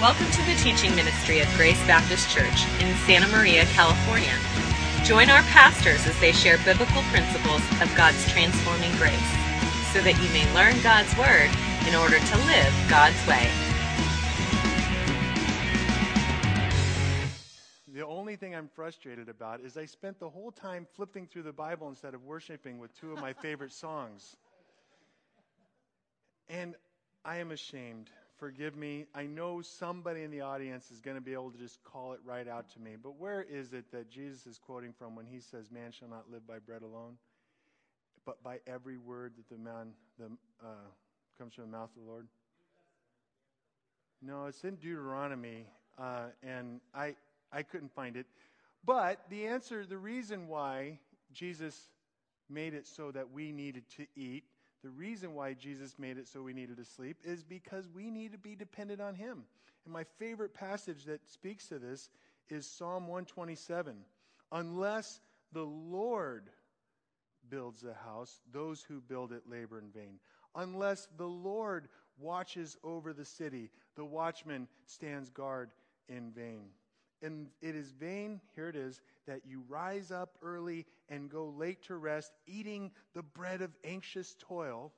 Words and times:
Welcome 0.00 0.30
to 0.30 0.42
the 0.46 0.54
teaching 0.62 0.94
ministry 0.94 1.40
of 1.40 1.48
Grace 1.56 1.84
Baptist 1.84 2.30
Church 2.30 2.64
in 2.78 2.94
Santa 2.98 3.26
Maria, 3.36 3.64
California. 3.74 4.32
Join 5.02 5.28
our 5.28 5.42
pastors 5.50 6.06
as 6.06 6.16
they 6.20 6.30
share 6.30 6.56
biblical 6.58 7.02
principles 7.10 7.60
of 7.82 7.92
God's 7.96 8.24
transforming 8.30 8.94
grace 8.94 9.18
so 9.90 9.98
that 10.02 10.14
you 10.22 10.30
may 10.30 10.46
learn 10.54 10.80
God's 10.84 11.10
Word 11.18 11.50
in 11.88 11.96
order 11.96 12.14
to 12.14 12.36
live 12.46 12.72
God's 12.88 13.18
way. 13.26 13.50
The 17.92 18.06
only 18.06 18.36
thing 18.36 18.54
I'm 18.54 18.68
frustrated 18.68 19.28
about 19.28 19.58
is 19.62 19.76
I 19.76 19.86
spent 19.86 20.20
the 20.20 20.30
whole 20.30 20.52
time 20.52 20.86
flipping 20.94 21.26
through 21.26 21.42
the 21.42 21.52
Bible 21.52 21.88
instead 21.88 22.14
of 22.14 22.22
worshiping 22.22 22.78
with 22.78 22.96
two 23.00 23.10
of 23.10 23.20
my 23.20 23.32
favorite 23.32 23.72
songs. 23.72 24.36
And 26.48 26.76
I 27.24 27.38
am 27.38 27.50
ashamed. 27.50 28.10
Forgive 28.38 28.76
me. 28.76 29.06
I 29.16 29.26
know 29.26 29.62
somebody 29.62 30.22
in 30.22 30.30
the 30.30 30.42
audience 30.42 30.92
is 30.92 31.00
going 31.00 31.16
to 31.16 31.20
be 31.20 31.32
able 31.32 31.50
to 31.50 31.58
just 31.58 31.82
call 31.82 32.12
it 32.12 32.20
right 32.24 32.46
out 32.46 32.70
to 32.74 32.80
me. 32.80 32.94
But 33.02 33.18
where 33.18 33.42
is 33.42 33.72
it 33.72 33.90
that 33.90 34.08
Jesus 34.08 34.46
is 34.46 34.58
quoting 34.58 34.92
from 34.96 35.16
when 35.16 35.26
he 35.26 35.40
says, 35.40 35.72
Man 35.72 35.90
shall 35.90 36.08
not 36.08 36.30
live 36.30 36.46
by 36.46 36.60
bread 36.60 36.82
alone, 36.82 37.16
but 38.24 38.40
by 38.44 38.60
every 38.68 38.96
word 38.96 39.32
that 39.36 39.48
the 39.48 39.58
man 39.58 39.92
the, 40.20 40.26
uh, 40.64 40.86
comes 41.36 41.54
from 41.54 41.64
the 41.64 41.76
mouth 41.76 41.90
of 41.96 42.04
the 42.04 42.08
Lord? 42.08 42.28
No, 44.22 44.46
it's 44.46 44.62
in 44.62 44.76
Deuteronomy, 44.76 45.66
uh, 45.98 46.26
and 46.42 46.80
I, 46.94 47.16
I 47.52 47.64
couldn't 47.64 47.92
find 47.92 48.16
it. 48.16 48.26
But 48.84 49.20
the 49.30 49.46
answer, 49.46 49.84
the 49.84 49.98
reason 49.98 50.46
why 50.46 51.00
Jesus 51.32 51.88
made 52.48 52.72
it 52.72 52.86
so 52.86 53.10
that 53.10 53.32
we 53.32 53.50
needed 53.50 53.82
to 53.96 54.06
eat 54.14 54.44
the 54.82 54.90
reason 54.90 55.34
why 55.34 55.54
Jesus 55.54 55.98
made 55.98 56.18
it 56.18 56.28
so 56.28 56.42
we 56.42 56.52
needed 56.52 56.76
to 56.76 56.84
sleep 56.84 57.18
is 57.24 57.42
because 57.42 57.88
we 57.88 58.10
need 58.10 58.32
to 58.32 58.38
be 58.38 58.54
dependent 58.54 59.00
on 59.00 59.14
Him. 59.14 59.44
And 59.84 59.92
my 59.92 60.04
favorite 60.18 60.54
passage 60.54 61.04
that 61.06 61.28
speaks 61.28 61.66
to 61.68 61.78
this 61.78 62.10
is 62.48 62.66
Psalm 62.66 63.08
127. 63.08 63.96
Unless 64.52 65.20
the 65.52 65.64
Lord 65.64 66.50
builds 67.48 67.84
a 67.84 67.94
house, 67.94 68.40
those 68.52 68.82
who 68.82 69.00
build 69.00 69.32
it 69.32 69.42
labor 69.48 69.78
in 69.78 69.90
vain. 69.90 70.18
Unless 70.54 71.08
the 71.16 71.26
Lord 71.26 71.88
watches 72.18 72.76
over 72.82 73.12
the 73.12 73.24
city, 73.24 73.70
the 73.96 74.04
watchman 74.04 74.68
stands 74.86 75.30
guard 75.30 75.70
in 76.08 76.30
vain. 76.30 76.66
And 77.22 77.48
it 77.60 77.74
is 77.74 77.90
vain, 77.90 78.40
here 78.54 78.68
it 78.68 78.76
is, 78.76 79.00
that 79.28 79.42
you 79.46 79.62
rise 79.68 80.10
up 80.10 80.36
early 80.42 80.86
and 81.08 81.30
go 81.30 81.54
late 81.56 81.82
to 81.84 81.96
rest, 81.96 82.32
eating 82.46 82.90
the 83.14 83.22
bread 83.22 83.62
of 83.62 83.70
anxious 83.84 84.34
toil. 84.40 84.92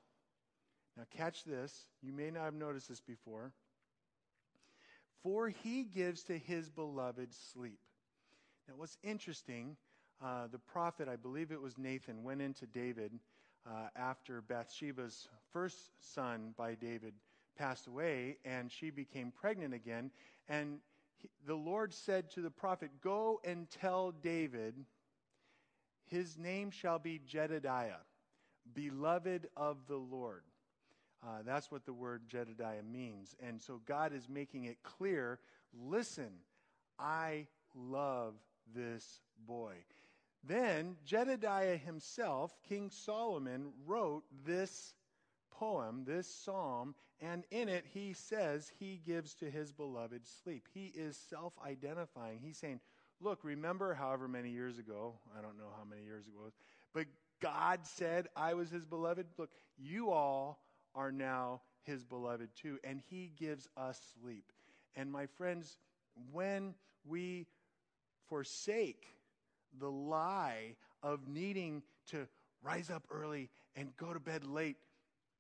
Now, 0.97 1.05
catch 1.11 1.45
this. 1.45 1.87
You 2.03 2.13
may 2.13 2.31
not 2.31 2.45
have 2.45 2.55
noticed 2.55 2.89
this 2.89 3.01
before. 3.01 3.53
For 5.23 5.49
he 5.49 5.85
gives 5.85 6.23
to 6.25 6.39
his 6.39 6.71
beloved 6.71 7.35
sleep. 7.53 7.79
Now, 8.67 8.75
what's 8.77 8.97
interesting, 9.03 9.77
uh, 10.25 10.47
the 10.51 10.59
prophet, 10.59 11.09
I 11.09 11.17
believe 11.17 11.51
it 11.51 11.61
was 11.61 11.77
Nathan, 11.77 12.23
went 12.23 12.41
into 12.41 12.67
David 12.67 13.13
uh, 13.69 13.89
after 13.97 14.41
Bathsheba's 14.41 15.29
first 15.53 15.91
son 16.01 16.55
by 16.57 16.75
David 16.75 17.15
passed 17.59 17.87
away, 17.87 18.39
and 18.45 18.71
she 18.73 18.91
became 18.91 19.31
pregnant 19.31 19.75
again. 19.75 20.11
And 20.49 20.79
the 21.47 21.55
Lord 21.55 21.93
said 21.93 22.31
to 22.33 22.41
the 22.41 22.51
prophet, 22.51 22.91
Go 23.03 23.41
and 23.45 23.69
tell 23.71 24.13
David, 24.13 24.75
his 26.07 26.37
name 26.37 26.71
shall 26.71 26.99
be 26.99 27.21
Jedediah, 27.25 28.03
beloved 28.75 29.49
of 29.57 29.79
the 29.89 29.97
Lord. 29.97 30.43
Uh, 31.23 31.43
that's 31.45 31.71
what 31.71 31.85
the 31.85 31.93
word 31.93 32.23
Jedediah 32.29 32.83
means. 32.83 33.35
And 33.41 33.61
so 33.61 33.81
God 33.87 34.13
is 34.13 34.29
making 34.29 34.65
it 34.65 34.83
clear 34.83 35.39
listen, 35.73 36.31
I 36.99 37.47
love 37.75 38.35
this 38.75 39.21
boy. 39.47 39.75
Then 40.43 40.97
Jedediah 41.05 41.77
himself, 41.77 42.57
King 42.69 42.91
Solomon, 42.91 43.73
wrote 43.87 44.25
this 44.47 44.95
poem, 45.61 46.05
this 46.07 46.27
psalm, 46.27 46.95
and 47.21 47.45
in 47.51 47.69
it 47.69 47.85
he 47.93 48.15
says 48.15 48.73
he 48.81 49.01
gives 49.07 49.35
to 49.35 49.51
his 49.51 49.71
beloved 49.71 50.23
sleep. 50.43 50.67
He 50.73 50.87
is 50.97 51.17
self 51.29 51.53
identifying. 51.65 52.41
He's 52.43 52.57
saying, 52.57 52.81
Look, 53.21 53.41
remember 53.43 53.93
however 53.93 54.27
many 54.27 54.49
years 54.49 54.79
ago, 54.79 55.13
I 55.39 55.43
don't 55.43 55.59
know 55.59 55.69
how 55.77 55.85
many 55.85 56.03
years 56.03 56.27
ago, 56.27 56.51
but 56.95 57.05
God 57.43 57.81
said 57.83 58.29
I 58.35 58.55
was 58.55 58.71
his 58.71 58.87
beloved. 58.87 59.27
Look, 59.37 59.51
you 59.79 60.11
all 60.11 60.59
are 60.95 61.13
now 61.13 61.61
his 61.83 62.03
beloved 62.03 62.49
too, 62.57 62.79
and 62.83 63.03
he 63.11 63.31
gives 63.39 63.69
us 63.77 64.01
sleep. 64.21 64.53
And 64.97 65.13
my 65.13 65.27
friends, 65.27 65.77
when 66.33 66.75
we 67.07 67.47
forsake 68.29 69.07
the 69.79 69.91
lie 69.91 70.77
of 71.03 71.29
needing 71.29 71.83
to 72.09 72.27
rise 72.63 72.91
up 72.91 73.03
early 73.11 73.51
and 73.77 73.95
go 73.97 74.13
to 74.13 74.21
bed 74.21 74.47
late 74.47 74.77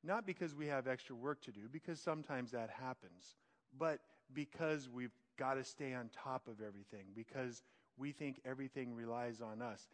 not 0.03 0.27
because 0.27 0.55
we 0.55 0.67
have 0.67 0.87
extra 0.87 1.15
work 1.15 1.43
to 1.43 1.53
do, 1.53 1.63
because 1.71 2.01
sometimes 2.01 2.51
that 2.53 2.71
happens, 2.71 3.35
but 3.79 4.01
because 4.33 4.89
we've 4.89 5.15
got 5.39 5.55
to 5.55 5.65
stay 5.65 5.95
on 5.95 6.09
top 6.09 6.49
of 6.49 6.61
everything, 6.61 7.07
because 7.15 7.63
we 7.97 8.13
think 8.13 8.41
everything 8.45 8.95
relies 8.95 9.41
on 9.41 9.61
us. 9.61 9.89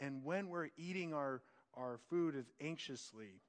And 0.00 0.24
when 0.24 0.48
we're 0.48 0.68
eating 0.76 1.14
our, 1.14 1.42
our 1.74 1.98
food 2.08 2.44
anxiously, 2.60 3.40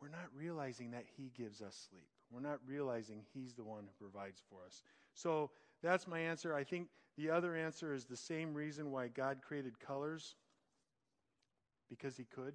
we're 0.00 0.08
not 0.08 0.28
realizing 0.34 0.90
that 0.92 1.04
He 1.16 1.30
gives 1.36 1.62
us 1.62 1.88
sleep. 1.90 2.08
We're 2.30 2.40
not 2.40 2.58
realizing 2.66 3.22
He's 3.32 3.54
the 3.54 3.64
one 3.64 3.84
who 3.84 4.04
provides 4.08 4.42
for 4.50 4.64
us. 4.66 4.82
So 5.14 5.50
that's 5.82 6.06
my 6.06 6.18
answer. 6.18 6.54
I 6.54 6.64
think 6.64 6.88
the 7.16 7.30
other 7.30 7.56
answer 7.56 7.94
is 7.94 8.04
the 8.04 8.16
same 8.16 8.52
reason 8.52 8.90
why 8.90 9.08
God 9.08 9.38
created 9.46 9.78
colors 9.80 10.34
because 11.88 12.16
He 12.16 12.24
could 12.24 12.54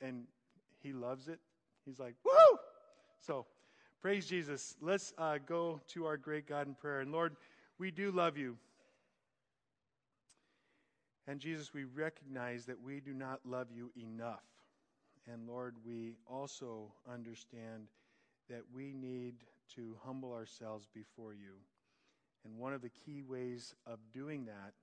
and 0.00 0.24
he 0.82 0.92
loves 0.92 1.28
it. 1.28 1.40
He's 1.84 1.98
like, 1.98 2.14
woo! 2.24 2.58
So, 3.20 3.46
praise 4.00 4.26
Jesus. 4.26 4.76
Let's 4.80 5.12
uh, 5.18 5.38
go 5.46 5.80
to 5.88 6.06
our 6.06 6.16
great 6.16 6.46
God 6.46 6.66
in 6.66 6.74
prayer. 6.74 7.00
And 7.00 7.12
Lord, 7.12 7.36
we 7.78 7.90
do 7.90 8.10
love 8.10 8.36
you. 8.36 8.56
And 11.28 11.40
Jesus, 11.40 11.74
we 11.74 11.84
recognize 11.84 12.66
that 12.66 12.80
we 12.80 13.00
do 13.00 13.12
not 13.12 13.40
love 13.44 13.68
you 13.74 13.90
enough. 13.96 14.44
And 15.30 15.48
Lord, 15.48 15.74
we 15.84 16.14
also 16.26 16.92
understand 17.12 17.88
that 18.48 18.62
we 18.72 18.92
need 18.92 19.34
to 19.74 19.96
humble 20.04 20.32
ourselves 20.32 20.86
before 20.94 21.34
you. 21.34 21.54
And 22.44 22.56
one 22.56 22.72
of 22.72 22.80
the 22.80 22.90
key 22.90 23.22
ways 23.22 23.74
of 23.86 23.98
doing 24.14 24.44
that 24.44 24.74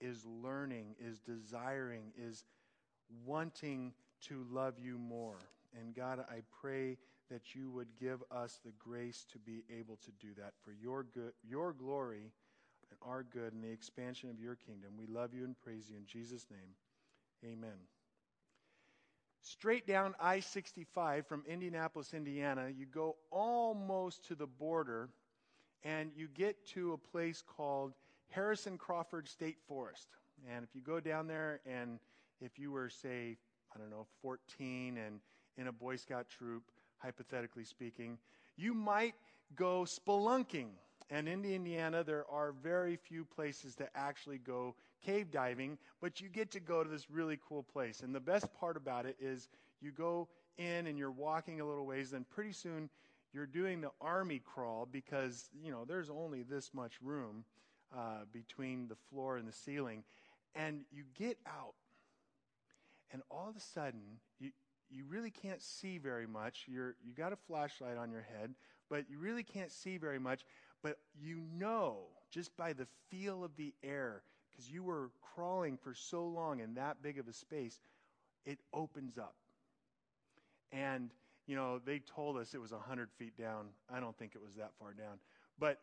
is 0.00 0.24
learning, 0.24 0.96
is 0.98 1.18
desiring, 1.20 2.04
is 2.16 2.44
wanting 3.26 3.92
to 4.28 4.46
love 4.50 4.74
you 4.78 4.98
more. 4.98 5.38
And 5.78 5.94
God, 5.94 6.20
I 6.30 6.40
pray 6.60 6.98
that 7.30 7.54
you 7.54 7.70
would 7.70 7.88
give 7.98 8.22
us 8.30 8.60
the 8.64 8.72
grace 8.78 9.24
to 9.32 9.38
be 9.38 9.64
able 9.78 9.96
to 9.96 10.10
do 10.20 10.28
that 10.36 10.52
for 10.62 10.72
your 10.72 11.04
good, 11.14 11.32
your 11.42 11.72
glory 11.72 12.30
and 12.90 12.98
our 13.00 13.22
good 13.22 13.54
and 13.54 13.64
the 13.64 13.70
expansion 13.70 14.28
of 14.28 14.38
your 14.38 14.54
kingdom. 14.54 14.90
We 14.98 15.06
love 15.06 15.32
you 15.32 15.44
and 15.44 15.58
praise 15.58 15.88
you 15.88 15.96
in 15.96 16.06
Jesus' 16.06 16.46
name. 16.50 17.52
Amen. 17.52 17.78
Straight 19.40 19.86
down 19.86 20.14
I 20.20 20.40
65 20.40 21.26
from 21.26 21.42
Indianapolis, 21.48 22.14
Indiana, 22.14 22.68
you 22.68 22.86
go 22.86 23.16
almost 23.30 24.26
to 24.28 24.34
the 24.36 24.46
border 24.46 25.08
and 25.82 26.12
you 26.14 26.28
get 26.28 26.64
to 26.74 26.92
a 26.92 26.98
place 26.98 27.42
called 27.42 27.92
Harrison 28.30 28.78
Crawford 28.78 29.26
State 29.26 29.58
Forest. 29.66 30.06
And 30.48 30.64
if 30.64 30.74
you 30.74 30.80
go 30.80 31.00
down 31.00 31.26
there 31.26 31.60
and 31.66 31.98
if 32.40 32.58
you 32.58 32.70
were, 32.70 32.88
say, 32.88 33.36
I 33.74 33.78
don't 33.78 33.90
know, 33.90 34.06
14 34.20 34.98
and 34.98 35.20
in 35.56 35.68
a 35.68 35.72
Boy 35.72 35.96
Scout 35.96 36.26
troop, 36.28 36.62
hypothetically 36.98 37.64
speaking, 37.64 38.18
you 38.56 38.74
might 38.74 39.14
go 39.56 39.84
spelunking. 39.84 40.68
And 41.10 41.28
in 41.28 41.44
Indiana, 41.44 42.02
there 42.02 42.24
are 42.30 42.52
very 42.62 42.96
few 42.96 43.24
places 43.24 43.74
to 43.76 43.88
actually 43.94 44.38
go 44.38 44.74
cave 45.04 45.30
diving, 45.30 45.76
but 46.00 46.20
you 46.20 46.28
get 46.28 46.50
to 46.52 46.60
go 46.60 46.82
to 46.82 46.88
this 46.88 47.10
really 47.10 47.38
cool 47.46 47.62
place. 47.62 48.00
And 48.00 48.14
the 48.14 48.20
best 48.20 48.52
part 48.54 48.76
about 48.76 49.04
it 49.04 49.16
is 49.20 49.48
you 49.80 49.90
go 49.90 50.28
in 50.56 50.86
and 50.86 50.96
you're 50.96 51.10
walking 51.10 51.60
a 51.60 51.66
little 51.66 51.86
ways, 51.86 52.10
then 52.12 52.24
pretty 52.30 52.52
soon 52.52 52.88
you're 53.34 53.46
doing 53.46 53.80
the 53.80 53.90
army 54.00 54.40
crawl 54.44 54.86
because, 54.90 55.50
you 55.52 55.70
know, 55.70 55.84
there's 55.86 56.08
only 56.08 56.42
this 56.42 56.70
much 56.72 56.94
room 57.02 57.44
uh, 57.94 58.24
between 58.32 58.88
the 58.88 58.96
floor 59.10 59.36
and 59.36 59.46
the 59.46 59.52
ceiling. 59.52 60.04
And 60.54 60.82
you 60.90 61.04
get 61.14 61.38
out 61.46 61.74
and 63.12 63.22
all 63.30 63.48
of 63.48 63.56
a 63.56 63.60
sudden, 63.60 64.00
you, 64.38 64.50
you 64.90 65.04
really 65.08 65.30
can't 65.30 65.62
see 65.62 65.98
very 65.98 66.26
much. 66.26 66.64
You're, 66.66 66.96
you 67.04 67.14
got 67.14 67.32
a 67.32 67.36
flashlight 67.36 67.96
on 67.96 68.10
your 68.10 68.22
head, 68.22 68.54
but 68.90 69.04
you 69.08 69.18
really 69.18 69.42
can't 69.42 69.70
see 69.70 69.98
very 69.98 70.18
much. 70.18 70.44
But 70.82 70.96
you 71.20 71.42
know, 71.56 72.06
just 72.30 72.56
by 72.56 72.72
the 72.72 72.86
feel 73.10 73.44
of 73.44 73.56
the 73.56 73.74
air, 73.82 74.22
because 74.50 74.70
you 74.70 74.82
were 74.82 75.10
crawling 75.34 75.76
for 75.76 75.94
so 75.94 76.24
long 76.24 76.60
in 76.60 76.74
that 76.74 77.02
big 77.02 77.18
of 77.18 77.28
a 77.28 77.32
space, 77.32 77.80
it 78.44 78.58
opens 78.72 79.18
up. 79.18 79.34
And 80.72 81.10
you 81.46 81.56
know, 81.56 81.80
they 81.84 81.98
told 81.98 82.36
us 82.36 82.54
it 82.54 82.60
was 82.60 82.72
100 82.72 83.10
feet 83.18 83.36
down. 83.36 83.66
I 83.92 84.00
don't 84.00 84.16
think 84.16 84.32
it 84.34 84.42
was 84.42 84.54
that 84.54 84.70
far 84.78 84.92
down. 84.94 85.18
But 85.58 85.78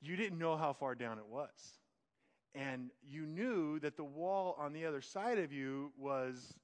you 0.00 0.16
didn't 0.16 0.38
know 0.38 0.56
how 0.56 0.72
far 0.72 0.94
down 0.94 1.18
it 1.18 1.26
was. 1.28 1.50
And 2.54 2.90
you 3.08 3.26
knew 3.26 3.78
that 3.80 3.96
the 3.96 4.04
wall 4.04 4.56
on 4.58 4.72
the 4.72 4.84
other 4.84 5.00
side 5.00 5.38
of 5.38 5.52
you 5.52 5.92
was 5.96 6.54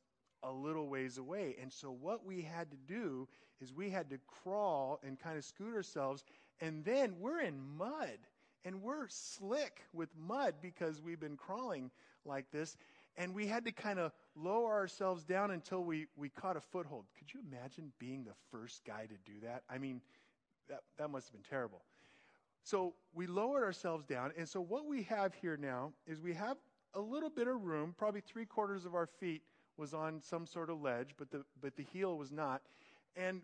a 0.42 0.52
little 0.52 0.88
ways 0.88 1.18
away. 1.18 1.56
And 1.60 1.72
so 1.72 1.90
what 1.90 2.24
we 2.24 2.42
had 2.42 2.70
to 2.70 2.76
do 2.86 3.26
is 3.60 3.72
we 3.72 3.90
had 3.90 4.10
to 4.10 4.18
crawl 4.26 5.00
and 5.02 5.18
kind 5.18 5.36
of 5.36 5.44
scoot 5.44 5.74
ourselves. 5.74 6.24
And 6.60 6.84
then 6.84 7.16
we're 7.18 7.40
in 7.40 7.58
mud 7.76 8.18
and 8.64 8.82
we're 8.82 9.08
slick 9.08 9.82
with 9.92 10.10
mud 10.16 10.54
because 10.60 11.00
we've 11.00 11.20
been 11.20 11.36
crawling 11.36 11.90
like 12.24 12.50
this. 12.50 12.76
And 13.16 13.34
we 13.34 13.46
had 13.46 13.64
to 13.64 13.72
kind 13.72 13.98
of 13.98 14.12
lower 14.36 14.72
ourselves 14.72 15.24
down 15.24 15.50
until 15.50 15.82
we, 15.82 16.06
we 16.16 16.28
caught 16.28 16.56
a 16.56 16.60
foothold. 16.60 17.06
Could 17.18 17.32
you 17.32 17.40
imagine 17.50 17.92
being 17.98 18.24
the 18.24 18.34
first 18.52 18.84
guy 18.84 19.06
to 19.06 19.32
do 19.32 19.40
that? 19.42 19.62
I 19.68 19.78
mean, 19.78 20.00
that, 20.68 20.82
that 20.98 21.10
must 21.10 21.28
have 21.28 21.32
been 21.32 21.48
terrible. 21.48 21.82
So 22.64 22.94
we 23.14 23.26
lowered 23.26 23.62
ourselves 23.62 24.04
down. 24.04 24.32
And 24.36 24.48
so 24.48 24.60
what 24.60 24.86
we 24.86 25.02
have 25.04 25.34
here 25.34 25.56
now 25.56 25.92
is 26.06 26.20
we 26.20 26.34
have 26.34 26.56
a 26.94 27.00
little 27.00 27.30
bit 27.30 27.48
of 27.48 27.62
room, 27.62 27.94
probably 27.96 28.20
three 28.20 28.46
quarters 28.46 28.84
of 28.84 28.94
our 28.94 29.06
feet 29.06 29.42
was 29.76 29.94
on 29.94 30.20
some 30.20 30.46
sort 30.46 30.70
of 30.70 30.80
ledge, 30.80 31.14
but 31.16 31.30
the, 31.30 31.44
but 31.60 31.76
the 31.76 31.84
heel 31.84 32.18
was 32.18 32.32
not. 32.32 32.62
And 33.16 33.42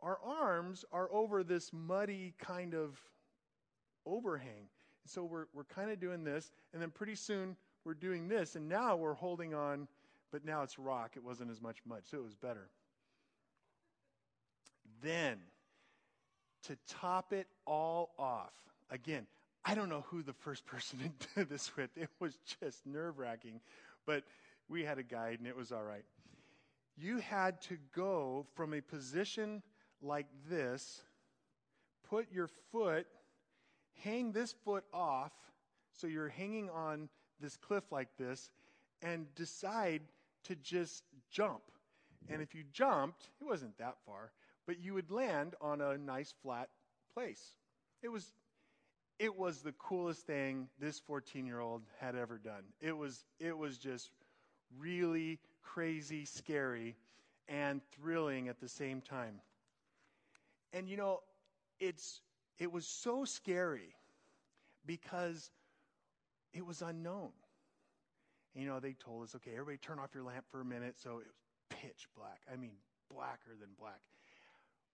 our 0.00 0.18
arms 0.24 0.84
are 0.92 1.12
over 1.12 1.42
this 1.42 1.72
muddy 1.72 2.34
kind 2.38 2.74
of 2.74 3.00
overhang. 4.06 4.68
So 5.04 5.24
we're, 5.24 5.46
we're 5.52 5.64
kind 5.64 5.90
of 5.90 6.00
doing 6.00 6.24
this, 6.24 6.52
and 6.72 6.80
then 6.80 6.90
pretty 6.90 7.16
soon 7.16 7.56
we're 7.84 7.94
doing 7.94 8.28
this, 8.28 8.54
and 8.54 8.68
now 8.68 8.96
we're 8.96 9.14
holding 9.14 9.54
on, 9.54 9.88
but 10.30 10.44
now 10.44 10.62
it's 10.62 10.78
rock. 10.78 11.12
It 11.16 11.24
wasn't 11.24 11.50
as 11.50 11.60
much 11.60 11.78
mud, 11.86 12.02
so 12.04 12.18
it 12.18 12.24
was 12.24 12.36
better. 12.36 12.68
Then, 15.02 15.38
to 16.64 16.76
top 16.88 17.32
it 17.32 17.46
all 17.66 18.10
off, 18.18 18.52
again, 18.90 19.26
I 19.64 19.74
don't 19.74 19.88
know 19.88 20.04
who 20.08 20.22
the 20.22 20.32
first 20.32 20.66
person 20.66 20.98
do 21.34 21.44
this 21.48 21.76
with. 21.76 21.90
It 21.96 22.10
was 22.18 22.38
just 22.60 22.86
nerve 22.86 23.18
wracking, 23.18 23.60
but 24.06 24.24
we 24.68 24.84
had 24.84 24.98
a 24.98 25.02
guide 25.02 25.38
and 25.38 25.46
it 25.46 25.56
was 25.56 25.72
all 25.72 25.84
right. 25.84 26.04
You 26.96 27.18
had 27.18 27.60
to 27.62 27.78
go 27.94 28.46
from 28.54 28.74
a 28.74 28.80
position 28.80 29.62
like 30.02 30.26
this, 30.48 31.02
put 32.08 32.30
your 32.32 32.48
foot, 32.70 33.06
hang 34.02 34.32
this 34.32 34.54
foot 34.64 34.84
off, 34.92 35.32
so 35.92 36.06
you're 36.06 36.28
hanging 36.28 36.68
on 36.70 37.08
this 37.40 37.56
cliff 37.56 37.84
like 37.90 38.08
this, 38.18 38.50
and 39.02 39.32
decide 39.34 40.02
to 40.44 40.56
just 40.56 41.04
jump. 41.30 41.62
And 42.28 42.42
if 42.42 42.54
you 42.54 42.64
jumped, 42.72 43.28
it 43.40 43.44
wasn't 43.44 43.76
that 43.78 43.96
far, 44.06 44.32
but 44.66 44.80
you 44.80 44.94
would 44.94 45.10
land 45.10 45.54
on 45.60 45.80
a 45.80 45.98
nice 45.98 46.32
flat 46.42 46.68
place. 47.14 47.54
It 48.02 48.08
was 48.08 48.32
it 49.18 49.36
was 49.36 49.62
the 49.62 49.72
coolest 49.72 50.26
thing 50.26 50.68
this 50.80 51.00
14-year-old 51.00 51.82
had 52.00 52.16
ever 52.16 52.38
done. 52.38 52.64
It 52.80 52.96
was 52.96 53.24
it 53.38 53.56
was 53.56 53.78
just 53.78 54.10
really 54.78 55.38
crazy, 55.62 56.24
scary, 56.24 56.96
and 57.48 57.80
thrilling 57.92 58.48
at 58.48 58.60
the 58.60 58.68
same 58.68 59.00
time. 59.00 59.40
And 60.72 60.88
you 60.88 60.96
know, 60.96 61.20
it's 61.78 62.20
it 62.58 62.72
was 62.72 62.86
so 62.86 63.24
scary 63.24 63.94
because 64.86 65.50
it 66.52 66.66
was 66.66 66.82
unknown. 66.82 67.30
And, 68.54 68.62
you 68.62 68.68
know, 68.68 68.80
they 68.80 68.92
told 68.92 69.24
us, 69.24 69.34
okay, 69.36 69.52
everybody 69.52 69.78
turn 69.78 69.98
off 69.98 70.10
your 70.14 70.24
lamp 70.24 70.44
for 70.50 70.60
a 70.60 70.64
minute. 70.64 70.96
So 70.98 71.18
it 71.18 71.26
was 71.26 71.36
pitch 71.70 72.06
black. 72.16 72.40
I 72.52 72.56
mean, 72.56 72.72
blacker 73.10 73.56
than 73.58 73.70
black. 73.78 74.00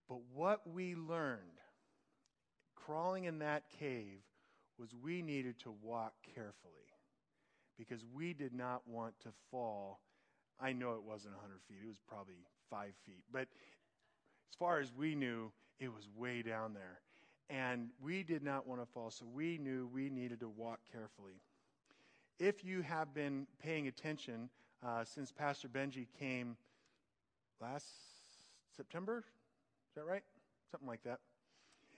But 0.08 0.18
what 0.34 0.66
we 0.66 0.94
learned 0.94 1.40
crawling 2.74 3.24
in 3.24 3.40
that 3.40 3.64
cave 3.78 4.20
was 4.78 4.94
we 4.94 5.20
needed 5.20 5.58
to 5.60 5.74
walk 5.82 6.14
carefully 6.34 6.72
because 7.76 8.04
we 8.12 8.32
did 8.32 8.54
not 8.54 8.82
want 8.88 9.18
to 9.20 9.28
fall. 9.50 10.00
I 10.60 10.72
know 10.72 10.94
it 10.94 11.02
wasn't 11.02 11.34
100 11.34 11.60
feet, 11.68 11.78
it 11.84 11.88
was 11.88 12.00
probably 12.08 12.36
five 12.70 12.92
feet. 13.04 13.22
But 13.30 13.48
as 14.50 14.56
far 14.58 14.80
as 14.80 14.92
we 14.92 15.14
knew, 15.14 15.52
it 15.78 15.92
was 15.92 16.08
way 16.16 16.42
down 16.42 16.74
there. 16.74 17.00
And 17.50 17.88
we 18.02 18.22
did 18.22 18.42
not 18.42 18.66
want 18.66 18.80
to 18.80 18.86
fall, 18.86 19.10
so 19.10 19.24
we 19.32 19.58
knew 19.58 19.88
we 19.92 20.10
needed 20.10 20.40
to 20.40 20.48
walk 20.48 20.80
carefully. 20.90 21.40
If 22.38 22.64
you 22.64 22.82
have 22.82 23.14
been 23.14 23.46
paying 23.62 23.88
attention 23.88 24.50
uh, 24.84 25.04
since 25.04 25.32
Pastor 25.32 25.68
Benji 25.68 26.06
came 26.18 26.56
last 27.60 27.86
September, 28.76 29.24
that 29.98 30.06
right? 30.06 30.22
Something 30.70 30.88
like 30.88 31.02
that. 31.02 31.18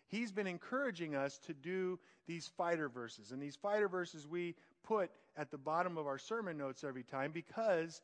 He's 0.08 0.32
been 0.32 0.46
encouraging 0.46 1.14
us 1.14 1.38
to 1.46 1.54
do 1.54 1.98
these 2.26 2.50
fighter 2.56 2.88
verses. 2.88 3.30
And 3.30 3.40
these 3.40 3.56
fighter 3.56 3.88
verses 3.88 4.26
we 4.26 4.56
put 4.82 5.10
at 5.36 5.50
the 5.50 5.58
bottom 5.58 5.96
of 5.96 6.06
our 6.06 6.18
sermon 6.18 6.58
notes 6.58 6.82
every 6.82 7.04
time 7.04 7.30
because 7.30 8.00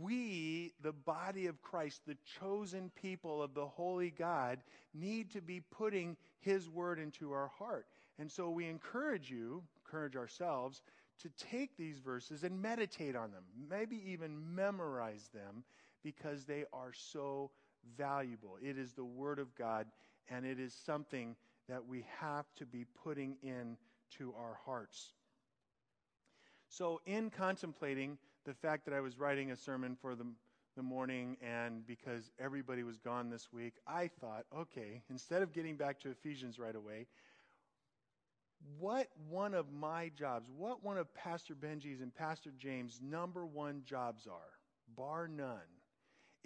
we, 0.00 0.72
the 0.82 0.92
body 0.92 1.46
of 1.46 1.62
Christ, 1.62 2.00
the 2.06 2.16
chosen 2.40 2.90
people 3.00 3.42
of 3.42 3.54
the 3.54 3.66
Holy 3.66 4.10
God, 4.10 4.58
need 4.94 5.30
to 5.32 5.40
be 5.40 5.60
putting 5.60 6.16
His 6.40 6.68
word 6.68 6.98
into 6.98 7.32
our 7.32 7.50
heart. 7.58 7.86
And 8.18 8.30
so 8.30 8.50
we 8.50 8.66
encourage 8.66 9.30
you, 9.30 9.62
encourage 9.84 10.16
ourselves, 10.16 10.82
to 11.22 11.28
take 11.50 11.76
these 11.76 11.98
verses 11.98 12.42
and 12.42 12.60
meditate 12.60 13.14
on 13.14 13.30
them, 13.30 13.44
maybe 13.70 14.02
even 14.10 14.54
memorize 14.54 15.28
them 15.32 15.64
because 16.02 16.44
they 16.44 16.64
are 16.72 16.92
so 16.92 17.50
valuable. 17.96 18.58
It 18.62 18.78
is 18.78 18.92
the 18.92 19.04
Word 19.04 19.38
of 19.38 19.54
God, 19.54 19.86
and 20.28 20.44
it 20.44 20.58
is 20.58 20.74
something 20.74 21.36
that 21.68 21.86
we 21.86 22.04
have 22.20 22.46
to 22.56 22.66
be 22.66 22.86
putting 23.02 23.36
in 23.42 23.76
to 24.18 24.34
our 24.38 24.58
hearts. 24.64 25.12
So, 26.68 27.00
in 27.06 27.30
contemplating 27.30 28.18
the 28.44 28.54
fact 28.54 28.84
that 28.84 28.94
I 28.94 29.00
was 29.00 29.18
writing 29.18 29.50
a 29.50 29.56
sermon 29.56 29.96
for 30.00 30.14
the, 30.14 30.26
the 30.76 30.82
morning, 30.82 31.36
and 31.40 31.86
because 31.86 32.30
everybody 32.38 32.82
was 32.82 32.98
gone 32.98 33.30
this 33.30 33.52
week, 33.52 33.74
I 33.86 34.08
thought, 34.20 34.44
okay, 34.56 35.02
instead 35.10 35.42
of 35.42 35.52
getting 35.52 35.76
back 35.76 36.00
to 36.00 36.10
Ephesians 36.10 36.58
right 36.58 36.74
away, 36.74 37.06
what 38.78 39.08
one 39.28 39.54
of 39.54 39.72
my 39.72 40.10
jobs, 40.16 40.50
what 40.56 40.82
one 40.82 40.98
of 40.98 41.12
Pastor 41.14 41.54
Benji's 41.54 42.00
and 42.00 42.14
Pastor 42.14 42.50
James' 42.56 43.00
number 43.02 43.46
one 43.46 43.82
jobs 43.84 44.26
are, 44.26 44.58
bar 44.96 45.28
none, 45.28 45.58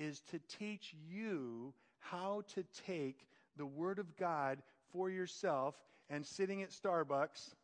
is 0.00 0.20
to 0.30 0.40
teach 0.48 0.94
you 1.08 1.72
how 1.98 2.42
to 2.54 2.64
take 2.86 3.26
the 3.56 3.66
Word 3.66 3.98
of 3.98 4.16
God 4.16 4.62
for 4.90 5.10
yourself 5.10 5.76
and 6.08 6.26
sitting 6.26 6.62
at 6.62 6.70
Starbucks, 6.70 7.54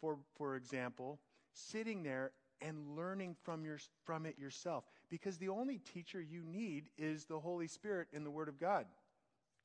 for, 0.00 0.18
for 0.36 0.54
example, 0.56 1.18
sitting 1.54 2.02
there 2.02 2.32
and 2.60 2.94
learning 2.94 3.34
from, 3.42 3.64
your, 3.64 3.78
from 4.04 4.26
it 4.26 4.38
yourself. 4.38 4.84
Because 5.08 5.38
the 5.38 5.48
only 5.48 5.78
teacher 5.78 6.20
you 6.20 6.42
need 6.44 6.90
is 6.98 7.24
the 7.24 7.40
Holy 7.40 7.66
Spirit 7.66 8.08
in 8.12 8.22
the 8.24 8.30
Word 8.30 8.48
of 8.48 8.60
God. 8.60 8.84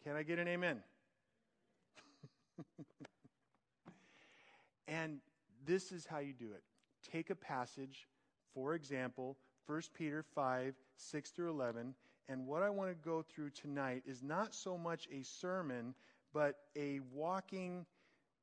Can 0.04 0.16
I 0.16 0.24
get 0.24 0.40
an 0.40 0.48
amen? 0.48 0.82
and 4.88 5.20
this 5.66 5.92
is 5.92 6.06
how 6.06 6.20
you 6.20 6.34
do 6.34 6.54
it 6.54 6.64
take 7.12 7.30
a 7.30 7.36
passage, 7.36 8.08
for 8.54 8.74
example, 8.74 9.38
1 9.68 9.82
Peter 9.94 10.24
5 10.24 10.74
6 10.96 11.30
through 11.32 11.50
11. 11.50 11.94
And 12.30 12.48
what 12.48 12.64
I 12.64 12.70
want 12.70 12.90
to 12.90 13.08
go 13.08 13.22
through 13.22 13.52
tonight 13.52 14.04
is 14.06 14.24
not 14.24 14.54
so 14.54 14.78
much 14.78 15.08
a 15.12 15.24
sermon, 15.24 15.94
but 16.34 16.56
a 16.76 17.00
walking 17.14 17.86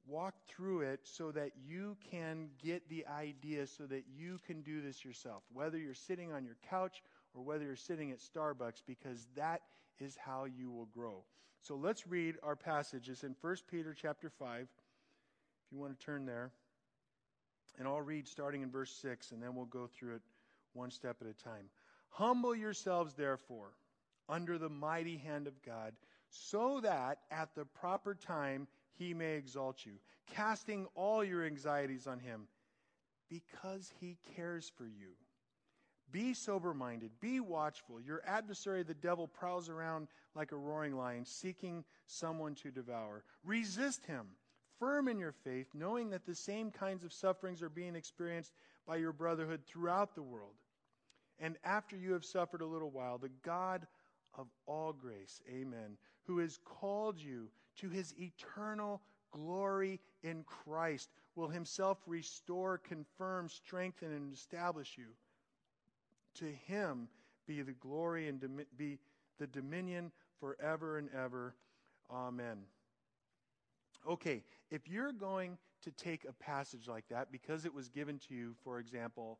walk 0.06 0.34
through 0.46 0.82
it 0.82 1.00
so 1.02 1.30
that 1.32 1.50
you 1.66 1.96
can 2.10 2.48
get 2.62 2.88
the 2.88 3.04
idea 3.06 3.66
so 3.66 3.84
that 3.86 4.04
you 4.14 4.38
can 4.46 4.62
do 4.62 4.80
this 4.80 5.04
yourself, 5.04 5.42
whether 5.52 5.78
you're 5.78 5.94
sitting 5.94 6.32
on 6.32 6.44
your 6.44 6.56
couch 6.68 7.02
or 7.34 7.42
whether 7.42 7.64
you're 7.64 7.76
sitting 7.76 8.10
at 8.10 8.18
Starbucks, 8.18 8.82
because 8.86 9.26
that 9.34 9.62
is 9.98 10.16
how 10.16 10.44
you 10.44 10.70
will 10.70 10.86
grow. 10.86 11.24
So 11.60 11.76
let's 11.76 12.06
read 12.06 12.36
our 12.42 12.56
passage. 12.56 13.08
It's 13.08 13.24
in 13.24 13.34
1 13.40 13.56
Peter 13.70 13.94
chapter 13.98 14.28
5, 14.28 14.60
if 14.60 14.68
you 15.72 15.78
want 15.78 15.98
to 15.98 16.04
turn 16.04 16.26
there. 16.26 16.52
And 17.78 17.88
I'll 17.88 18.02
read 18.02 18.28
starting 18.28 18.62
in 18.62 18.70
verse 18.70 18.94
6, 19.00 19.32
and 19.32 19.42
then 19.42 19.54
we'll 19.54 19.64
go 19.64 19.88
through 19.88 20.16
it 20.16 20.22
one 20.74 20.90
step 20.90 21.16
at 21.20 21.26
a 21.26 21.32
time. 21.32 21.66
Humble 22.10 22.54
yourselves, 22.54 23.14
therefore, 23.14 23.72
under 24.28 24.58
the 24.58 24.68
mighty 24.68 25.16
hand 25.16 25.46
of 25.46 25.62
God, 25.62 25.94
so 26.30 26.80
that 26.80 27.18
at 27.30 27.54
the 27.54 27.64
proper 27.64 28.14
time 28.14 28.68
he 28.92 29.14
may 29.14 29.34
exalt 29.34 29.84
you, 29.84 29.94
casting 30.32 30.86
all 30.94 31.24
your 31.24 31.44
anxieties 31.44 32.06
on 32.06 32.20
him, 32.20 32.46
because 33.28 33.92
he 34.00 34.16
cares 34.36 34.70
for 34.76 34.86
you. 34.86 35.10
Be 36.12 36.34
sober 36.34 36.74
minded, 36.74 37.10
be 37.20 37.40
watchful. 37.40 38.00
Your 38.00 38.22
adversary, 38.26 38.84
the 38.84 38.94
devil, 38.94 39.26
prowls 39.26 39.68
around 39.68 40.06
like 40.36 40.52
a 40.52 40.56
roaring 40.56 40.96
lion, 40.96 41.24
seeking 41.24 41.84
someone 42.06 42.54
to 42.56 42.70
devour. 42.70 43.24
Resist 43.42 44.06
him, 44.06 44.26
firm 44.78 45.08
in 45.08 45.18
your 45.18 45.32
faith, 45.32 45.66
knowing 45.74 46.10
that 46.10 46.26
the 46.26 46.34
same 46.34 46.70
kinds 46.70 47.02
of 47.02 47.12
sufferings 47.12 47.62
are 47.62 47.68
being 47.68 47.96
experienced 47.96 48.52
by 48.86 48.96
your 48.96 49.12
brotherhood 49.12 49.62
throughout 49.66 50.14
the 50.14 50.22
world. 50.22 50.54
And 51.40 51.56
after 51.64 51.96
you 51.96 52.12
have 52.12 52.24
suffered 52.24 52.60
a 52.60 52.66
little 52.66 52.90
while, 52.90 53.18
the 53.18 53.30
God 53.42 53.86
of 54.36 54.46
all 54.66 54.92
grace, 54.92 55.40
amen, 55.48 55.96
who 56.26 56.38
has 56.38 56.58
called 56.64 57.18
you 57.18 57.48
to 57.76 57.88
his 57.88 58.14
eternal 58.18 59.00
glory 59.32 60.00
in 60.22 60.44
Christ, 60.44 61.10
will 61.34 61.48
himself 61.48 61.98
restore, 62.06 62.78
confirm, 62.78 63.48
strengthen, 63.48 64.12
and 64.12 64.32
establish 64.32 64.96
you. 64.96 65.06
To 66.36 66.46
him 66.46 67.08
be 67.46 67.62
the 67.62 67.72
glory 67.72 68.28
and 68.28 68.40
be 68.76 68.98
the 69.38 69.46
dominion 69.46 70.12
forever 70.40 70.98
and 70.98 71.08
ever. 71.14 71.54
Amen. 72.10 72.58
Okay, 74.08 74.42
if 74.70 74.88
you're 74.88 75.12
going 75.12 75.58
to 75.82 75.90
take 75.92 76.24
a 76.24 76.32
passage 76.32 76.88
like 76.88 77.08
that 77.08 77.32
because 77.32 77.64
it 77.64 77.74
was 77.74 77.88
given 77.88 78.18
to 78.28 78.34
you, 78.34 78.54
for 78.62 78.78
example, 78.78 79.38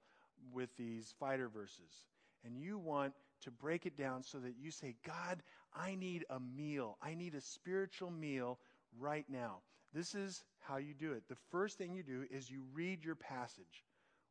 with 0.53 0.71
these 0.77 1.15
fighter 1.19 1.49
verses, 1.49 2.07
and 2.45 2.57
you 2.57 2.79
want 2.79 3.13
to 3.43 3.51
break 3.51 3.87
it 3.87 3.97
down 3.97 4.23
so 4.23 4.39
that 4.39 4.55
you 4.59 4.71
say, 4.71 4.97
God, 5.07 5.43
I 5.75 5.95
need 5.95 6.25
a 6.31 6.41
meal. 6.41 6.99
I 7.03 7.15
need 7.15 7.35
a 7.35 7.41
spiritual 7.41 8.11
meal 8.11 8.59
right 8.99 9.27
now. 9.29 9.59
This 9.93 10.15
is 10.15 10.45
how 10.61 10.79
you 10.79 10.95
do 10.95 11.13
it. 11.13 11.25
The 11.29 11.37
first 11.51 11.79
thing 11.79 11.95
you 11.95 12.03
do 12.03 12.25
is 12.31 12.51
you 12.51 12.63
read 12.73 13.05
your 13.05 13.15
passage, 13.15 13.85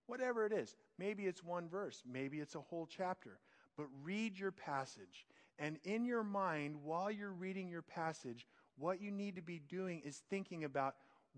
whatever 0.07 0.45
it 0.45 0.51
is. 0.51 0.75
Maybe 0.97 1.25
it's 1.25 1.43
one 1.43 1.69
verse, 1.69 2.03
maybe 2.05 2.39
it's 2.39 2.55
a 2.55 2.61
whole 2.61 2.87
chapter, 2.87 3.39
but 3.77 3.87
read 4.03 4.37
your 4.37 4.51
passage. 4.51 5.25
And 5.59 5.77
in 5.83 6.05
your 6.05 6.23
mind, 6.23 6.75
while 6.83 7.11
you're 7.11 7.31
reading 7.31 7.69
your 7.69 7.83
passage, 7.83 8.47
what 8.77 9.01
you 9.01 9.11
need 9.11 9.35
to 9.35 9.41
be 9.41 9.61
doing 9.69 10.01
is 10.03 10.23
thinking 10.29 10.63
about 10.63 10.95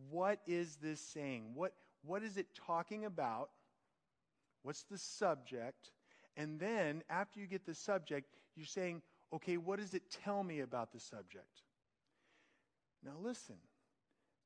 what 0.10 0.40
is 0.48 0.78
this 0.78 1.00
saying? 1.00 1.52
What, 1.54 1.74
what 2.04 2.24
is 2.24 2.38
it 2.38 2.48
talking 2.56 3.06
about? 3.06 3.50
What's 4.66 4.84
the 4.84 4.98
subject? 4.98 5.92
And 6.36 6.60
then, 6.60 7.04
after 7.08 7.40
you 7.40 7.46
get 7.46 7.68
the 7.68 7.76
subject, 7.76 8.28
you're 8.56 8.66
saying, 8.66 9.04
okay, 9.32 9.58
what 9.58 9.80
does 9.80 9.94
it 9.94 10.10
tell 10.24 10.44
me 10.44 10.62
about 10.62 10.92
the 10.92 11.00
subject? 11.00 11.62
Now, 13.04 13.14
listen 13.22 13.58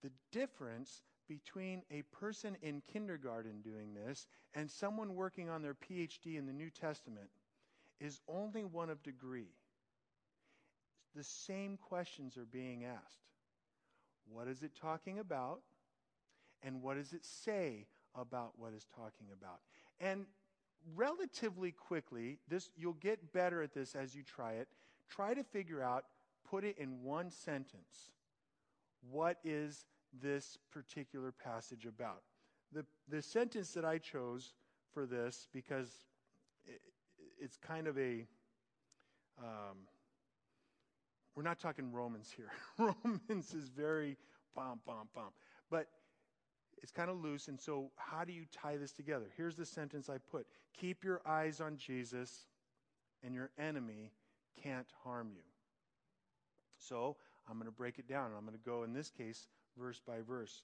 the 0.01 0.11
difference 0.31 1.03
between 1.27 1.83
a 1.91 2.01
person 2.03 2.57
in 2.61 2.81
kindergarten 2.91 3.61
doing 3.61 3.93
this 3.93 4.27
and 4.53 4.69
someone 4.69 5.15
working 5.15 5.49
on 5.49 5.61
their 5.61 5.75
PhD 5.75 6.38
in 6.38 6.45
the 6.45 6.53
New 6.53 6.69
Testament 6.69 7.29
is 7.99 8.19
only 8.27 8.65
one 8.65 8.89
of 8.89 9.03
degree. 9.03 9.53
The 11.15 11.23
same 11.23 11.77
questions 11.77 12.38
are 12.38 12.45
being 12.45 12.85
asked. 12.85 13.23
What 14.27 14.47
is 14.47 14.63
it 14.63 14.71
talking 14.79 15.19
about? 15.19 15.61
And 16.61 16.81
what 16.81 16.97
does 16.97 17.13
it 17.13 17.25
say 17.25 17.88
about 18.15 18.53
what 18.57 18.73
it's 18.75 18.88
talking 18.95 19.27
about? 19.33 19.59
And 20.00 20.25
relatively 20.96 21.72
quickly, 21.72 22.39
this 22.48 22.70
you'll 22.77 22.94
get 22.94 23.34
better 23.34 23.62
at 23.62 23.74
this 23.74 23.96
as 23.96 24.15
you 24.15 24.24
try 24.24 24.53
it. 24.53 24.68
Try 25.10 25.34
to 25.34 25.44
figure 25.44 25.82
out, 25.82 26.06
put 26.50 26.63
it 26.63 26.77
in 26.77 27.03
one 27.03 27.32
sentence. 27.32 28.12
What 29.10 29.38
is 29.44 29.86
this 30.22 30.58
particular 30.72 31.32
passage 31.32 31.86
about? 31.86 32.22
The, 32.72 32.86
the 33.08 33.22
sentence 33.22 33.72
that 33.74 33.86
I 33.86 33.98
chose 33.98 34.53
for 34.94 35.06
this, 35.06 35.48
because 35.51 35.89
it, 36.65 36.82
it's 37.39 37.58
kind 37.58 37.88
of 37.88 37.98
a, 37.98 38.25
um, 39.39 39.77
we're 41.36 41.44
not 41.44 41.60
talking 41.60 41.91
Romans 41.91 42.34
here. 42.36 42.51
Romans 42.77 43.53
is 43.53 43.70
very 43.70 44.18
bum, 44.56 44.79
bum, 44.86 45.08
bum. 45.15 45.29
But 45.72 45.88
it's 46.81 46.91
kind 46.91 47.09
of 47.09 47.21
loose. 47.21 47.48
And 47.48 47.59
so, 47.59 47.91
how 47.95 48.24
do 48.24 48.33
you 48.33 48.45
tie 48.51 48.77
this 48.77 48.91
together? 48.91 49.25
Here's 49.36 49.55
the 49.55 49.65
sentence 49.65 50.09
I 50.09 50.17
put 50.17 50.48
Keep 50.77 51.03
your 51.03 51.21
eyes 51.25 51.59
on 51.59 51.77
Jesus, 51.77 52.48
and 53.24 53.33
your 53.33 53.50
enemy 53.57 54.12
can't 54.62 54.88
harm 55.03 55.29
you. 55.33 55.43
So, 56.77 57.17
I'm 57.50 57.55
going 57.55 57.65
to 57.65 57.71
break 57.71 58.00
it 58.00 58.07
down. 58.07 58.31
I'm 58.38 58.45
going 58.45 58.57
to 58.57 58.65
go, 58.65 58.83
in 58.83 58.93
this 58.93 59.09
case, 59.09 59.48
verse 59.77 60.01
by 60.05 60.21
verse. 60.27 60.63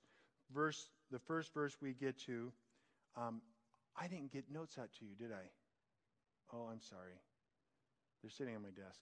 Verse, 0.53 0.89
the 1.12 1.19
first 1.19 1.53
verse 1.53 1.77
we 1.81 1.93
get 1.93 2.17
to, 2.19 2.51
um, 3.17 3.41
I 4.00 4.07
didn't 4.07 4.31
get 4.31 4.45
notes 4.51 4.77
out 4.77 4.89
to 5.00 5.05
you, 5.05 5.15
did 5.17 5.31
I? 5.31 5.43
Oh, 6.53 6.67
I'm 6.72 6.81
sorry. 6.81 7.19
They're 8.22 8.29
sitting 8.29 8.55
on 8.55 8.62
my 8.62 8.69
desk. 8.69 9.00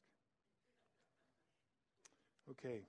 Okay. 2.51 2.81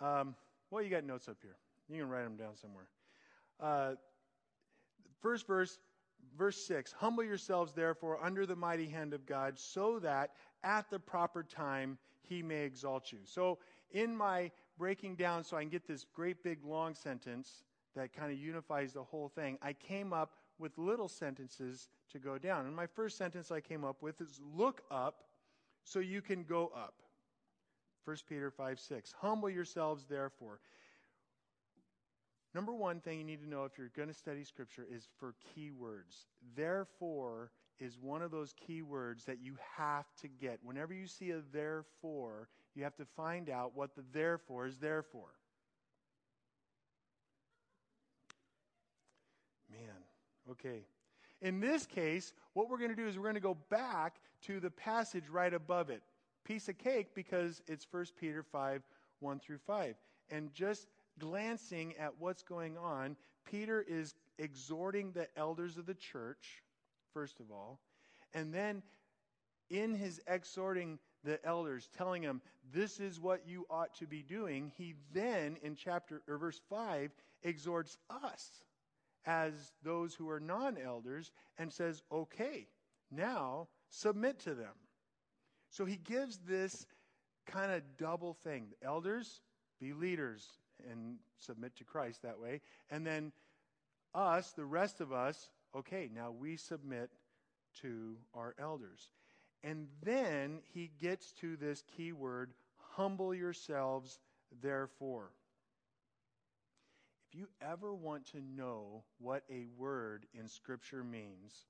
Um, 0.00 0.34
well, 0.70 0.82
you 0.82 0.90
got 0.90 1.04
notes 1.04 1.28
up 1.28 1.36
here. 1.42 1.56
You 1.88 2.02
can 2.02 2.08
write 2.08 2.24
them 2.24 2.36
down 2.36 2.56
somewhere. 2.56 2.88
Uh, 3.60 3.92
first 5.20 5.46
verse, 5.46 5.78
verse 6.36 6.66
6 6.66 6.92
Humble 6.92 7.24
yourselves, 7.24 7.72
therefore, 7.72 8.22
under 8.22 8.46
the 8.46 8.56
mighty 8.56 8.88
hand 8.88 9.14
of 9.14 9.26
God, 9.26 9.58
so 9.58 9.98
that 10.00 10.30
at 10.62 10.90
the 10.90 10.98
proper 10.98 11.42
time 11.42 11.98
he 12.22 12.42
may 12.42 12.64
exalt 12.64 13.12
you. 13.12 13.18
So, 13.24 13.58
in 13.90 14.16
my 14.16 14.50
breaking 14.76 15.16
down, 15.16 15.44
so 15.44 15.56
I 15.56 15.60
can 15.60 15.70
get 15.70 15.86
this 15.86 16.04
great 16.14 16.42
big 16.42 16.64
long 16.64 16.94
sentence 16.94 17.64
that 17.96 18.12
kind 18.12 18.30
of 18.30 18.38
unifies 18.38 18.92
the 18.92 19.02
whole 19.02 19.28
thing, 19.28 19.58
I 19.62 19.72
came 19.72 20.12
up 20.12 20.34
with 20.58 20.76
little 20.76 21.08
sentences 21.08 21.88
to 22.12 22.18
go 22.18 22.38
down. 22.38 22.66
And 22.66 22.74
my 22.74 22.86
first 22.86 23.16
sentence 23.16 23.50
I 23.50 23.60
came 23.60 23.84
up 23.84 24.02
with 24.02 24.20
is 24.20 24.40
Look 24.54 24.82
up 24.90 25.24
so 25.84 26.00
you 26.00 26.20
can 26.20 26.44
go 26.44 26.70
up. 26.76 26.94
1 28.04 28.16
Peter 28.28 28.50
5 28.50 28.80
6. 28.80 29.14
Humble 29.20 29.50
yourselves, 29.50 30.06
therefore. 30.08 30.60
Number 32.58 32.74
one 32.74 32.98
thing 32.98 33.18
you 33.18 33.24
need 33.24 33.40
to 33.42 33.48
know 33.48 33.66
if 33.66 33.78
you're 33.78 33.92
going 33.94 34.08
to 34.08 34.14
study 34.14 34.42
Scripture 34.42 34.84
is 34.92 35.06
for 35.20 35.36
keywords. 35.56 36.26
Therefore 36.56 37.52
is 37.78 37.96
one 38.00 38.20
of 38.20 38.32
those 38.32 38.52
keywords 38.52 39.24
that 39.26 39.38
you 39.40 39.56
have 39.76 40.06
to 40.22 40.26
get. 40.26 40.58
Whenever 40.64 40.92
you 40.92 41.06
see 41.06 41.30
a 41.30 41.40
therefore, 41.52 42.48
you 42.74 42.82
have 42.82 42.96
to 42.96 43.04
find 43.04 43.48
out 43.48 43.76
what 43.76 43.94
the 43.94 44.02
therefore 44.12 44.66
is 44.66 44.78
there 44.78 45.04
for. 45.04 45.28
Man, 49.70 50.50
okay. 50.50 50.80
In 51.40 51.60
this 51.60 51.86
case, 51.86 52.32
what 52.54 52.68
we're 52.68 52.78
going 52.78 52.90
to 52.90 52.96
do 52.96 53.06
is 53.06 53.16
we're 53.16 53.22
going 53.22 53.34
to 53.34 53.40
go 53.40 53.58
back 53.70 54.16
to 54.46 54.58
the 54.58 54.70
passage 54.70 55.28
right 55.30 55.54
above 55.54 55.90
it 55.90 56.02
piece 56.44 56.68
of 56.68 56.76
cake 56.76 57.14
because 57.14 57.62
it's 57.68 57.86
1 57.88 58.06
Peter 58.18 58.42
5 58.42 58.82
1 59.20 59.38
through 59.38 59.58
5. 59.58 59.94
And 60.30 60.52
just 60.52 60.88
glancing 61.18 61.94
at 61.98 62.18
what's 62.18 62.42
going 62.42 62.76
on, 62.76 63.16
Peter 63.44 63.84
is 63.86 64.14
exhorting 64.38 65.12
the 65.12 65.28
elders 65.36 65.76
of 65.76 65.86
the 65.86 65.94
church, 65.94 66.62
first 67.12 67.40
of 67.40 67.50
all, 67.50 67.80
and 68.34 68.52
then 68.52 68.82
in 69.70 69.94
his 69.94 70.20
exhorting 70.26 70.98
the 71.24 71.44
elders, 71.44 71.88
telling 71.96 72.22
them, 72.22 72.40
This 72.72 73.00
is 73.00 73.20
what 73.20 73.46
you 73.46 73.66
ought 73.70 73.94
to 73.96 74.06
be 74.06 74.22
doing, 74.22 74.72
he 74.76 74.94
then, 75.12 75.56
in 75.62 75.74
chapter 75.74 76.22
or 76.28 76.38
verse 76.38 76.60
5, 76.68 77.10
exhorts 77.42 77.98
us 78.10 78.62
as 79.26 79.72
those 79.82 80.14
who 80.14 80.28
are 80.30 80.40
non 80.40 80.78
elders 80.78 81.32
and 81.58 81.72
says, 81.72 82.02
Okay, 82.12 82.68
now 83.10 83.68
submit 83.90 84.38
to 84.40 84.54
them. 84.54 84.74
So 85.70 85.84
he 85.84 85.96
gives 85.96 86.38
this 86.38 86.86
kind 87.46 87.72
of 87.72 87.82
double 87.98 88.34
thing. 88.34 88.68
Elders, 88.82 89.40
be 89.80 89.92
leaders 89.92 90.58
and 90.90 91.16
submit 91.38 91.76
to 91.76 91.84
Christ 91.84 92.22
that 92.22 92.38
way. 92.38 92.60
And 92.90 93.06
then 93.06 93.32
us, 94.14 94.52
the 94.52 94.64
rest 94.64 95.00
of 95.00 95.12
us, 95.12 95.50
okay, 95.76 96.08
now 96.14 96.30
we 96.30 96.56
submit 96.56 97.10
to 97.82 98.16
our 98.34 98.54
elders. 98.58 99.10
And 99.62 99.88
then 100.02 100.60
he 100.72 100.90
gets 101.00 101.32
to 101.40 101.56
this 101.56 101.82
key 101.96 102.12
word 102.12 102.52
humble 102.76 103.34
yourselves, 103.34 104.18
therefore. 104.62 105.30
If 107.30 107.38
you 107.38 107.48
ever 107.60 107.94
want 107.94 108.26
to 108.32 108.40
know 108.40 109.04
what 109.18 109.42
a 109.50 109.66
word 109.76 110.26
in 110.32 110.48
Scripture 110.48 111.04
means, 111.04 111.66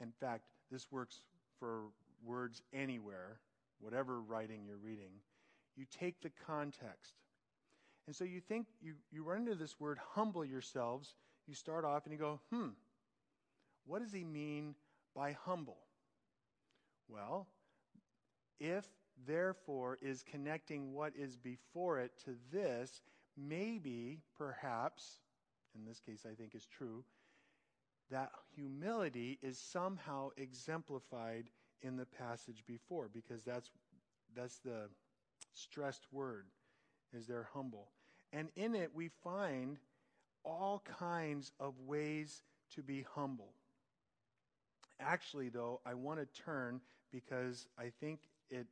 in 0.00 0.10
fact, 0.20 0.42
this 0.70 0.90
works 0.90 1.20
for 1.58 1.84
words 2.24 2.62
anywhere, 2.72 3.38
whatever 3.80 4.20
writing 4.20 4.64
you're 4.66 4.76
reading, 4.76 5.12
you 5.76 5.84
take 5.98 6.20
the 6.20 6.32
context. 6.46 7.14
And 8.06 8.16
so 8.16 8.24
you 8.24 8.40
think, 8.40 8.66
you, 8.80 8.94
you 9.10 9.22
run 9.22 9.38
into 9.38 9.54
this 9.54 9.78
word, 9.78 9.98
humble 10.14 10.44
yourselves. 10.44 11.14
You 11.46 11.54
start 11.54 11.84
off 11.84 12.04
and 12.04 12.12
you 12.12 12.18
go, 12.18 12.40
hmm, 12.52 12.68
what 13.86 14.02
does 14.02 14.12
he 14.12 14.24
mean 14.24 14.74
by 15.14 15.32
humble? 15.44 15.78
Well, 17.08 17.46
if 18.58 18.86
therefore 19.26 19.98
is 20.00 20.22
connecting 20.22 20.92
what 20.92 21.12
is 21.16 21.36
before 21.36 22.00
it 22.00 22.12
to 22.24 22.34
this, 22.52 23.02
maybe, 23.36 24.20
perhaps, 24.36 25.18
in 25.74 25.84
this 25.84 26.00
case 26.00 26.24
I 26.30 26.34
think 26.34 26.54
is 26.54 26.66
true, 26.66 27.04
that 28.10 28.30
humility 28.54 29.38
is 29.42 29.58
somehow 29.58 30.30
exemplified 30.36 31.50
in 31.82 31.96
the 31.96 32.06
passage 32.06 32.62
before 32.66 33.08
because 33.12 33.42
that's 33.42 33.70
that's 34.34 34.58
the 34.58 34.88
stressed 35.54 36.06
word 36.12 36.46
is 37.12 37.26
they're 37.26 37.48
humble. 37.52 37.88
And 38.32 38.48
in 38.56 38.74
it 38.74 38.90
we 38.94 39.10
find 39.22 39.78
all 40.44 40.82
kinds 40.98 41.52
of 41.60 41.74
ways 41.86 42.42
to 42.74 42.82
be 42.82 43.04
humble. 43.14 43.52
Actually 45.00 45.48
though, 45.48 45.80
I 45.84 45.94
want 45.94 46.20
to 46.20 46.42
turn 46.42 46.80
because 47.10 47.66
I 47.78 47.92
think 48.00 48.20
it 48.50 48.66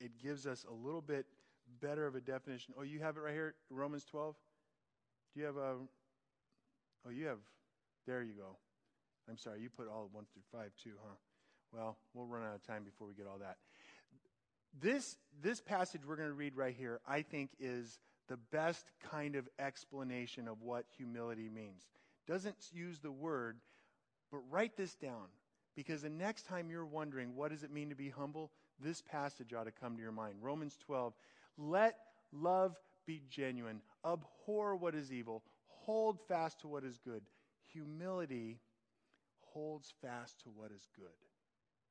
it 0.00 0.18
gives 0.18 0.46
us 0.46 0.64
a 0.68 0.72
little 0.72 1.00
bit 1.00 1.26
better 1.80 2.06
of 2.06 2.14
a 2.14 2.20
definition. 2.20 2.74
Oh, 2.78 2.82
you 2.82 3.00
have 3.00 3.16
it 3.16 3.20
right 3.20 3.34
here, 3.34 3.54
Romans 3.70 4.04
12? 4.04 4.34
Do 5.34 5.40
you 5.40 5.46
have 5.46 5.56
a. 5.56 5.74
Oh, 7.06 7.10
you 7.10 7.26
have. 7.26 7.38
There 8.06 8.22
you 8.22 8.32
go. 8.32 8.56
I'm 9.28 9.36
sorry, 9.36 9.60
you 9.60 9.68
put 9.68 9.88
all 9.88 10.08
1 10.12 10.24
through 10.32 10.60
5 10.60 10.70
too, 10.82 10.92
huh? 11.04 11.14
Well, 11.72 11.98
we'll 12.14 12.26
run 12.26 12.42
out 12.46 12.54
of 12.54 12.66
time 12.66 12.82
before 12.82 13.06
we 13.06 13.14
get 13.14 13.26
all 13.26 13.38
that. 13.38 13.56
This, 14.80 15.16
this 15.42 15.60
passage 15.60 16.02
we're 16.06 16.16
going 16.16 16.28
to 16.28 16.34
read 16.34 16.56
right 16.56 16.74
here, 16.76 17.00
I 17.06 17.22
think, 17.22 17.50
is 17.58 17.98
the 18.28 18.36
best 18.52 18.90
kind 19.10 19.34
of 19.34 19.48
explanation 19.58 20.48
of 20.48 20.62
what 20.62 20.84
humility 20.96 21.48
means. 21.48 21.88
Doesn't 22.26 22.56
use 22.72 22.98
the 22.98 23.10
word, 23.10 23.58
but 24.30 24.40
write 24.50 24.76
this 24.76 24.94
down. 24.94 25.26
Because 25.74 26.02
the 26.02 26.10
next 26.10 26.46
time 26.46 26.70
you're 26.70 26.84
wondering, 26.84 27.34
what 27.36 27.50
does 27.50 27.62
it 27.62 27.72
mean 27.72 27.88
to 27.88 27.94
be 27.94 28.10
humble? 28.10 28.50
This 28.80 29.00
passage 29.00 29.54
ought 29.54 29.64
to 29.64 29.72
come 29.72 29.96
to 29.96 30.02
your 30.02 30.12
mind. 30.12 30.36
Romans 30.40 30.76
12. 30.84 31.14
Let 31.56 31.96
love 32.32 32.76
be 33.06 33.22
genuine. 33.30 33.80
Abhor 34.04 34.76
what 34.76 34.94
is 34.94 35.12
evil. 35.12 35.42
Hold 35.66 36.18
fast 36.28 36.60
to 36.60 36.68
what 36.68 36.84
is 36.84 36.98
good. 36.98 37.22
Humility 37.72 38.58
holds 39.40 39.92
fast 40.02 40.40
to 40.40 40.50
what 40.50 40.70
is 40.70 40.86
good, 40.96 41.06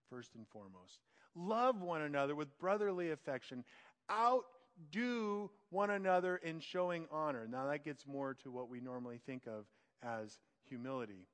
first 0.10 0.36
and 0.36 0.48
foremost. 0.48 1.00
Love 1.38 1.82
one 1.82 2.02
another 2.02 2.36
with 2.36 2.58
brotherly 2.58 3.12
affection. 3.12 3.64
Outdo 4.12 5.52
one 5.70 5.92
another 5.92 6.38
in 6.38 6.60
showing 6.60 7.06
honor. 7.12 7.48
Now, 7.48 7.68
that 7.68 7.86
gets 7.86 8.08
more 8.08 8.34
to 8.44 8.52
what 8.52 8.70
we 8.70 8.80
normally 8.80 9.20
think 9.26 9.44
of 9.46 9.66
as 10.02 10.40
humility. 10.68 11.28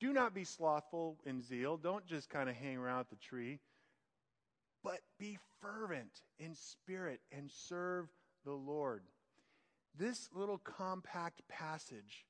Do 0.00 0.12
not 0.12 0.34
be 0.34 0.44
slothful 0.44 1.18
in 1.26 1.42
zeal. 1.42 1.76
Don't 1.76 2.06
just 2.06 2.30
kind 2.30 2.48
of 2.48 2.56
hang 2.56 2.76
around 2.76 3.06
the 3.10 3.16
tree, 3.16 3.60
but 4.82 5.00
be 5.18 5.38
fervent 5.60 6.22
in 6.38 6.54
spirit 6.54 7.20
and 7.32 7.50
serve 7.50 8.08
the 8.44 8.52
Lord. 8.52 9.02
This 9.98 10.28
little 10.34 10.58
compact 10.58 11.42
passage 11.48 12.26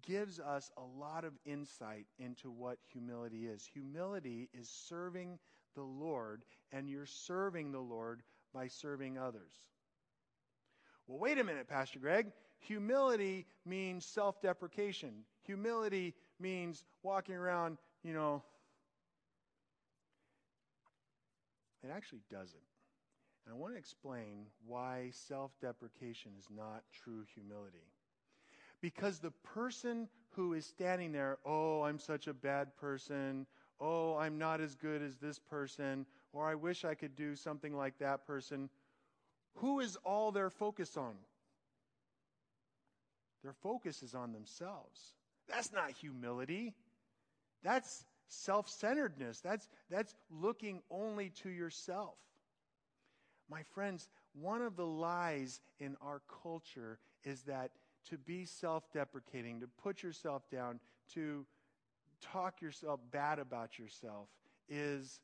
gives 0.00 0.40
us 0.40 0.70
a 0.76 0.82
lot 0.82 1.24
of 1.24 1.34
insight 1.44 2.06
into 2.18 2.50
what 2.50 2.78
humility 2.90 3.46
is. 3.46 3.68
Humility 3.72 4.48
is 4.58 4.68
serving 4.68 5.38
the 5.74 5.82
Lord, 5.82 6.44
and 6.72 6.88
you're 6.88 7.06
serving 7.06 7.72
the 7.72 7.80
Lord 7.80 8.22
by 8.52 8.68
serving 8.68 9.18
others. 9.18 9.54
Well, 11.06 11.18
wait 11.18 11.38
a 11.38 11.44
minute, 11.44 11.68
Pastor 11.68 11.98
Greg. 11.98 12.32
Humility 12.60 13.46
means 13.66 14.06
self 14.06 14.40
deprecation. 14.40 15.24
Humility 15.42 16.14
means 16.38 16.84
walking 17.02 17.34
around, 17.34 17.78
you 18.02 18.12
know. 18.12 18.42
It 21.82 21.90
actually 21.92 22.22
doesn't. 22.30 22.62
And 23.44 23.54
I 23.54 23.58
want 23.58 23.74
to 23.74 23.78
explain 23.78 24.46
why 24.66 25.10
self 25.12 25.50
deprecation 25.60 26.32
is 26.38 26.46
not 26.54 26.82
true 26.92 27.24
humility. 27.34 27.88
Because 28.80 29.18
the 29.18 29.32
person 29.42 30.08
who 30.30 30.54
is 30.54 30.66
standing 30.66 31.12
there, 31.12 31.38
oh, 31.44 31.82
I'm 31.82 31.98
such 31.98 32.26
a 32.26 32.34
bad 32.34 32.76
person, 32.76 33.46
oh, 33.82 34.16
I'm 34.16 34.38
not 34.38 34.60
as 34.60 34.76
good 34.76 35.02
as 35.02 35.16
this 35.16 35.38
person, 35.38 36.06
or 36.32 36.46
I 36.48 36.54
wish 36.54 36.84
I 36.84 36.94
could 36.94 37.16
do 37.16 37.34
something 37.34 37.76
like 37.76 37.98
that 37.98 38.24
person, 38.26 38.70
who 39.56 39.80
is 39.80 39.96
all 40.04 40.30
their 40.30 40.50
focus 40.50 40.96
on? 40.96 41.14
Their 43.42 43.52
focus 43.52 44.02
is 44.02 44.14
on 44.14 44.32
themselves. 44.32 45.14
That's 45.48 45.72
not 45.72 45.90
humility. 45.90 46.74
That's 47.64 48.04
self 48.28 48.68
centeredness. 48.68 49.40
That's, 49.40 49.68
that's 49.90 50.14
looking 50.30 50.80
only 50.90 51.30
to 51.42 51.50
yourself. 51.50 52.14
My 53.50 53.62
friends, 53.74 54.08
one 54.32 54.62
of 54.62 54.76
the 54.76 54.86
lies 54.86 55.60
in 55.80 55.96
our 56.00 56.22
culture 56.42 56.98
is 57.24 57.42
that 57.42 57.72
to 58.08 58.16
be 58.16 58.44
self 58.44 58.90
deprecating, 58.92 59.60
to 59.60 59.66
put 59.66 60.02
yourself 60.02 60.48
down, 60.50 60.78
to 61.14 61.44
talk 62.22 62.60
yourself 62.60 63.00
bad 63.10 63.38
about 63.38 63.78
yourself 63.78 64.28
is 64.68 65.20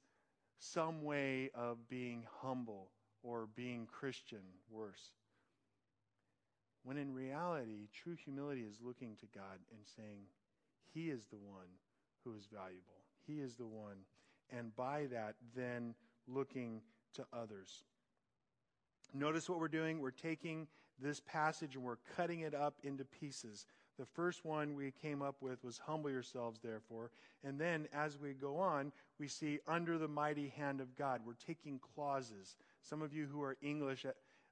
some 0.59 1.03
way 1.05 1.51
of 1.55 1.89
being 1.89 2.25
humble 2.41 2.91
or 3.23 3.49
being 3.55 3.87
Christian, 3.87 4.43
worse. 4.71 5.13
When 6.85 6.97
in 6.97 7.13
reality, 7.13 7.89
true 7.93 8.17
humility 8.23 8.63
is 8.63 8.79
looking 8.83 9.17
to 9.17 9.27
God 9.35 9.59
and 9.73 9.81
saying, 9.97 10.27
He 10.93 11.11
is 11.11 11.27
the 11.27 11.37
one 11.37 11.69
who 12.25 12.35
is 12.35 12.47
valuable. 12.53 13.03
He 13.27 13.41
is 13.41 13.57
the 13.57 13.67
one. 13.67 13.97
And 14.51 14.75
by 14.75 15.07
that, 15.13 15.35
then 15.55 15.95
looking 16.27 16.81
to 17.15 17.27
others. 17.33 17.85
Notice 19.13 19.49
what 19.49 19.59
we're 19.59 19.69
doing. 19.69 20.01
We're 20.01 20.11
taking 20.11 20.67
this 21.01 21.21
passage 21.21 21.75
and 21.75 21.85
we're 21.85 21.99
cutting 22.17 22.41
it 22.41 22.55
up 22.55 22.79
into 22.83 23.05
pieces. 23.05 23.67
The 23.99 24.07
first 24.07 24.45
one 24.45 24.77
we 24.77 24.93
came 25.03 25.23
up 25.23 25.37
with 25.41 25.63
was 25.65 25.79
humble 25.79 26.11
yourselves, 26.11 26.61
therefore. 26.63 27.11
And 27.43 27.61
then 27.61 27.89
as 27.93 28.19
we 28.19 28.33
go 28.33 28.57
on, 28.57 28.93
we 29.19 29.27
see 29.27 29.59
under 29.67 29.99
the 29.99 30.07
mighty 30.07 30.49
hand 30.57 30.81
of 30.81 30.95
God. 30.97 31.21
We're 31.27 31.35
taking 31.35 31.81
clauses. 31.95 32.57
Some 32.81 33.03
of 33.03 33.13
you 33.13 33.27
who 33.27 33.43
are 33.43 33.57
English 33.61 34.07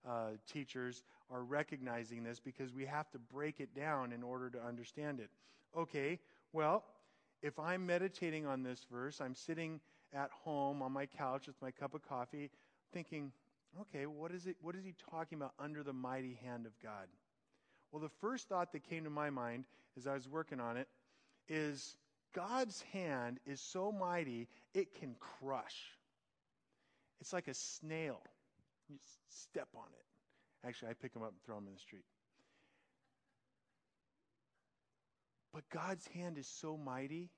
uh, 0.07 0.31
teachers 0.51 1.05
are 1.31 1.43
recognizing 1.43 2.25
this 2.25 2.41
because 2.41 2.73
we 2.73 2.85
have 2.87 3.11
to 3.11 3.19
break 3.19 3.61
it 3.61 3.75
down 3.75 4.13
in 4.13 4.23
order 4.23 4.51
to 4.51 4.63
understand 4.63 5.21
it. 5.21 5.31
Okay, 5.77 6.19
well, 6.53 6.85
if 7.43 7.59
I'm 7.59 7.87
meditating 7.87 8.47
on 8.47 8.63
this 8.63 8.87
verse, 8.91 9.21
I'm 9.21 9.35
sitting 9.35 9.81
at 10.13 10.31
home 10.31 10.83
on 10.83 10.93
my 10.93 11.07
couch 11.07 11.47
with 11.47 11.61
my 11.61 11.71
cup 11.71 11.95
of 11.95 12.03
coffee 12.09 12.51
thinking, 12.93 13.33
okay, 13.81 14.07
what 14.07 14.33
is 14.33 14.47
it 14.47 14.57
what 14.63 14.75
is 14.75 14.85
he 14.85 14.95
talking 15.11 15.37
about 15.37 15.53
under 15.59 15.83
the 15.83 15.93
mighty 15.93 16.39
hand 16.43 16.67
of 16.67 16.73
God? 16.83 17.07
Well, 17.97 18.03
the 18.03 18.15
first 18.21 18.51
thought 18.51 18.73
that 18.73 18.87
came 18.87 19.05
to 19.05 19.11
my 19.11 19.31
mind 19.31 19.65
as 19.97 20.07
I 20.07 20.13
was 20.13 20.29
working 20.29 20.61
on 20.61 20.77
it 20.77 20.87
is 21.49 21.97
God's 22.35 22.83
hand 22.93 23.41
is 23.47 23.59
so 23.59 23.91
mighty 23.91 24.49
it 24.75 24.95
can 25.01 25.17
crush. 25.19 25.97
It's 27.23 27.33
like 27.33 27.49
a 27.49 27.55
snail. 27.55 28.21
You 28.91 28.97
step 29.31 29.69
on 29.75 29.87
it. 29.99 30.67
Actually, 30.69 30.91
I 30.91 30.93
pick 30.93 31.15
them 31.15 31.23
up 31.23 31.31
and 31.31 31.43
throw 31.47 31.55
them 31.55 31.69
in 31.69 31.73
the 31.73 31.79
street. 31.79 32.05
But 35.55 35.67
God's 35.71 36.07
hand 36.09 36.37
is 36.37 36.47
so 36.47 36.77
mighty. 36.77 37.31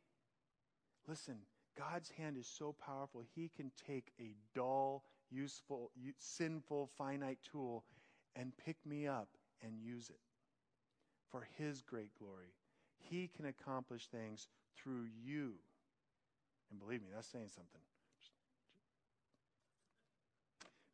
Listen, 1.06 1.36
God's 1.78 2.10
hand 2.10 2.36
is 2.36 2.48
so 2.48 2.74
powerful, 2.84 3.22
He 3.36 3.48
can 3.56 3.70
take 3.86 4.10
a 4.18 4.34
dull, 4.56 5.04
useful, 5.30 5.92
sinful, 6.18 6.90
finite 6.98 7.38
tool 7.48 7.84
and 8.34 8.50
pick 8.56 8.78
me 8.84 9.06
up 9.06 9.28
and 9.62 9.78
use 9.78 10.10
it 10.10 10.18
for 11.30 11.46
His 11.56 11.82
great 11.82 12.10
glory. 12.18 12.52
He 12.98 13.30
can 13.36 13.46
accomplish 13.46 14.06
things 14.06 14.48
through 14.76 15.06
you. 15.24 15.54
And 16.70 16.78
believe 16.78 17.00
me, 17.00 17.08
that's 17.14 17.28
saying 17.28 17.48
something. 17.48 17.80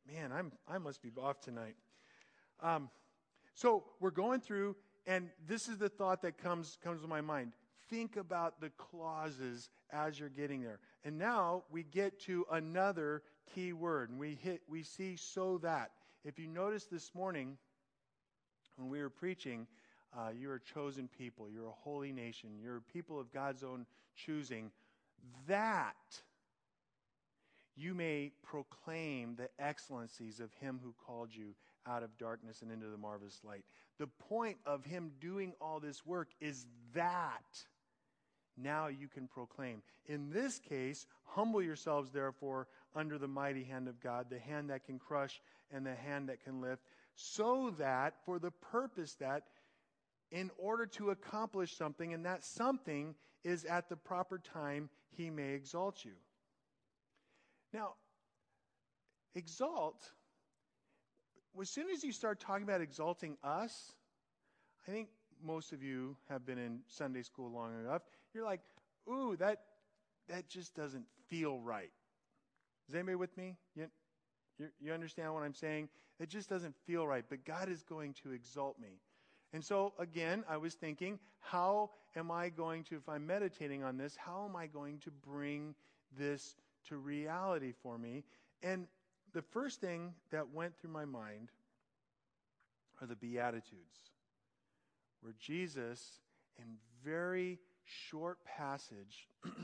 Man, 0.07 0.33
I'm, 0.33 0.53
I 0.69 0.79
must 0.79 1.03
be 1.03 1.11
off 1.21 1.41
tonight. 1.41 1.77
Um, 2.61 2.91
so 3.55 3.85
we're 4.01 4.11
going 4.11 4.41
through, 4.41 4.77
and 5.07 5.31
this 5.47 5.69
is 5.69 5.79
the 5.79 5.89
thought 5.89 6.23
that 6.23 6.39
comes, 6.39 6.79
comes 6.83 7.01
to 7.03 7.09
my 7.09 7.21
mind. 7.21 7.53
Think 7.89 8.17
about 8.17 8.61
the 8.61 8.71
clauses 8.71 9.71
as 9.91 10.19
you're 10.19 10.29
getting 10.29 10.63
there. 10.63 10.81
And 11.05 11.19
now 11.19 11.65
we 11.71 11.85
get 11.85 12.21
to 12.23 12.45
another 12.51 13.23
key 13.55 13.73
word, 13.73 14.11
and 14.11 14.19
we 14.19 14.39
hit 14.43 14.63
we 14.69 14.83
see 14.83 15.17
so 15.17 15.59
that. 15.59 15.93
If 16.25 16.39
you 16.39 16.49
notice 16.49 16.85
this 16.85 17.15
morning 17.15 17.59
when 18.77 18.89
we 18.89 19.01
were 19.01 19.11
preaching, 19.11 19.67
uh, 20.17 20.31
you're 20.39 20.57
a 20.57 20.61
chosen 20.61 21.09
people, 21.19 21.49
you're 21.51 21.67
a 21.67 21.83
holy 21.83 22.13
nation, 22.13 22.51
you're 22.63 22.77
a 22.77 22.93
people 22.93 23.19
of 23.19 23.33
God's 23.33 23.63
own 23.63 23.87
choosing. 24.17 24.71
That 25.49 25.95
you 27.77 27.95
may 27.95 28.33
proclaim 28.43 29.37
the 29.37 29.49
excellencies 29.59 30.41
of 30.41 30.53
him 30.61 30.81
who 30.83 30.95
called 31.07 31.31
you 31.35 31.55
out 31.87 32.03
of 32.03 32.17
darkness 32.19 32.63
and 32.63 32.71
into 32.71 32.87
the 32.87 32.97
marvelous 32.97 33.41
light. 33.45 33.65
The 33.99 34.07
point 34.07 34.59
of 34.65 34.85
him 34.85 35.13
doing 35.21 35.53
all 35.61 35.81
this 35.81 36.05
work 36.07 36.29
is 36.41 36.67
that 36.95 37.43
now 38.57 38.87
you 38.87 39.09
can 39.09 39.27
proclaim. 39.27 39.83
In 40.07 40.31
this 40.31 40.59
case, 40.59 41.07
humble 41.25 41.63
yourselves, 41.63 42.11
therefore, 42.11 42.69
under 42.95 43.19
the 43.19 43.29
mighty 43.29 43.65
hand 43.65 43.89
of 43.89 44.01
God, 44.01 44.27
the 44.31 44.39
hand 44.39 44.71
that 44.71 44.87
can 44.87 44.99
crush 44.99 45.41
and 45.73 45.85
the 45.85 45.95
hand 45.95 46.29
that 46.29 46.45
can 46.45 46.61
lift, 46.61 46.83
so 47.17 47.75
that, 47.79 48.15
for 48.25 48.39
the 48.39 48.51
purpose 48.51 49.15
that, 49.15 49.45
in 50.31 50.51
order 50.59 50.87
to 50.87 51.11
accomplish 51.11 51.77
something, 51.77 52.13
and 52.13 52.25
that 52.27 52.45
something 52.45 53.15
is 53.45 53.65
at 53.65 53.89
the 53.89 53.97
proper 53.97 54.39
time, 54.39 54.89
he 55.11 55.31
may 55.31 55.53
exalt 55.53 56.05
you. 56.05 56.13
Now, 57.73 57.95
exalt, 59.35 60.11
as 61.61 61.71
soon 61.71 61.91
as 61.91 62.03
you 62.03 62.13
start 62.13 62.41
talking 62.41 62.65
about 62.65 62.81
exalting 62.81 63.37
us, 63.43 63.93
I 64.87 64.91
think 64.91 65.09
most 65.43 65.73
of 65.73 65.83
you 65.83 66.17
have 66.29 66.47
been 66.47 66.59
in 66.59 66.81
Sunday 66.87 67.23
school 67.23 67.51
long 67.51 67.79
enough. 67.79 68.03
You're 68.33 68.45
like, 68.45 68.61
ooh, 69.09 69.37
that, 69.37 69.61
that 70.29 70.49
just 70.49 70.75
doesn't 70.75 71.05
feel 71.29 71.61
right. 71.61 71.93
Is 72.89 72.95
anybody 72.95 73.17
with 73.17 73.37
me? 73.37 73.57
You, 73.75 73.89
You, 74.59 74.69
you 74.81 74.93
understand 74.93 75.35
what 75.35 75.43
I'm 75.43 75.55
saying? 75.55 75.89
It 76.21 76.29
just 76.29 76.49
doesn't 76.49 76.77
feel 76.87 77.07
right, 77.07 77.25
but 77.29 77.45
God 77.45 77.69
is 77.69 77.83
going 77.83 78.15
to 78.23 78.31
exalt 78.33 78.79
me. 78.79 79.01
And 79.55 79.65
so, 79.65 79.93
again, 80.01 80.43
I 80.49 80.57
was 80.57 80.75
thinking, 80.75 81.21
how 81.39 81.91
am 82.17 82.33
I 82.33 82.49
going 82.49 82.83
to, 82.85 82.97
if 82.97 83.09
I'm 83.09 83.25
meditating 83.25 83.85
on 83.85 83.97
this, 83.97 84.17
how 84.17 84.45
am 84.49 84.57
I 84.57 84.67
going 84.67 84.99
to 85.05 85.13
bring 85.13 85.77
this 86.19 86.57
to 86.89 86.97
reality 86.97 87.73
for 87.81 87.97
me? 87.97 88.25
And 88.65 88.89
the 89.33 89.43
first 89.43 89.81
thing 89.81 90.13
that 90.33 90.53
went 90.53 90.77
through 90.77 90.91
my 90.91 91.05
mind 91.05 91.51
are 93.01 93.07
the 93.07 93.15
Beatitudes, 93.15 94.11
where 95.21 95.35
Jesus, 95.39 96.19
in 96.59 96.65
very 97.05 97.61
short 97.85 98.39
passage, 98.45 99.29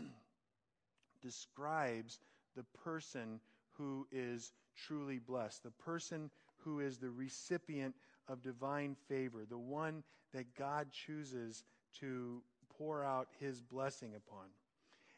describes 1.21 2.21
the 2.55 2.65
person 2.85 3.41
who 3.73 4.07
is 4.13 4.53
truly 4.87 5.19
blessed, 5.19 5.65
the 5.65 5.71
person 5.73 6.31
who 6.59 6.79
is 6.79 6.99
the 6.99 7.11
recipient 7.11 7.97
of 8.29 8.43
divine 8.43 8.97
favor, 9.09 9.45
the 9.49 9.59
one 9.59 10.03
that 10.33 10.55
God 10.55 10.89
chooses 10.93 11.65
to 12.01 12.43
pour 12.79 13.05
out 13.05 13.29
his 13.39 13.61
blessing 13.63 14.15
upon. 14.15 14.47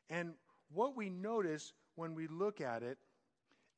And 0.09 0.35
what 0.73 0.97
we 0.97 1.11
notice 1.11 1.73
when 1.97 2.15
we 2.15 2.27
look 2.27 2.61
at 2.61 2.83
it 2.83 2.99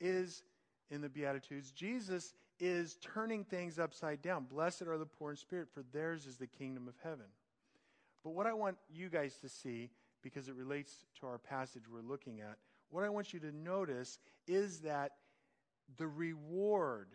is 0.00 0.42
in 0.90 1.00
the 1.00 1.08
Beatitudes, 1.08 1.72
Jesus 1.72 2.34
is 2.60 2.96
turning 3.02 3.44
things 3.44 3.78
upside 3.78 4.22
down. 4.22 4.44
Blessed 4.44 4.82
are 4.82 4.98
the 4.98 5.06
poor 5.06 5.30
in 5.30 5.36
spirit, 5.36 5.68
for 5.72 5.82
theirs 5.92 6.26
is 6.26 6.36
the 6.36 6.46
kingdom 6.46 6.86
of 6.88 6.94
heaven. 7.02 7.26
But 8.22 8.30
what 8.30 8.46
I 8.46 8.52
want 8.52 8.76
you 8.92 9.08
guys 9.08 9.36
to 9.42 9.48
see, 9.48 9.90
because 10.22 10.48
it 10.48 10.54
relates 10.54 11.04
to 11.20 11.26
our 11.26 11.38
passage 11.38 11.82
we're 11.90 12.00
looking 12.00 12.40
at, 12.40 12.56
what 12.90 13.04
I 13.04 13.08
want 13.08 13.34
you 13.34 13.40
to 13.40 13.52
notice 13.52 14.18
is 14.46 14.80
that 14.80 15.12
the 15.96 16.06
reward 16.06 17.08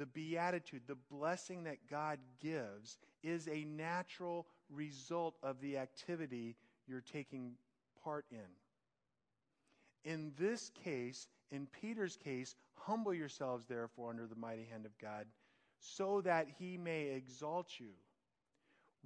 the 0.00 0.06
beatitude, 0.06 0.80
the 0.86 0.96
blessing 1.10 1.64
that 1.64 1.76
God 1.90 2.18
gives, 2.42 2.96
is 3.22 3.46
a 3.48 3.64
natural 3.64 4.46
result 4.70 5.36
of 5.42 5.60
the 5.60 5.76
activity 5.76 6.56
you're 6.88 7.02
taking 7.02 7.52
part 8.02 8.24
in. 8.30 8.38
In 10.10 10.32
this 10.38 10.70
case, 10.70 11.28
in 11.52 11.66
Peter's 11.66 12.16
case, 12.16 12.54
humble 12.72 13.12
yourselves, 13.12 13.66
therefore, 13.66 14.08
under 14.08 14.26
the 14.26 14.34
mighty 14.34 14.64
hand 14.64 14.86
of 14.86 14.96
God, 14.98 15.26
so 15.78 16.22
that 16.22 16.46
he 16.58 16.78
may 16.78 17.08
exalt 17.08 17.68
you. 17.78 17.92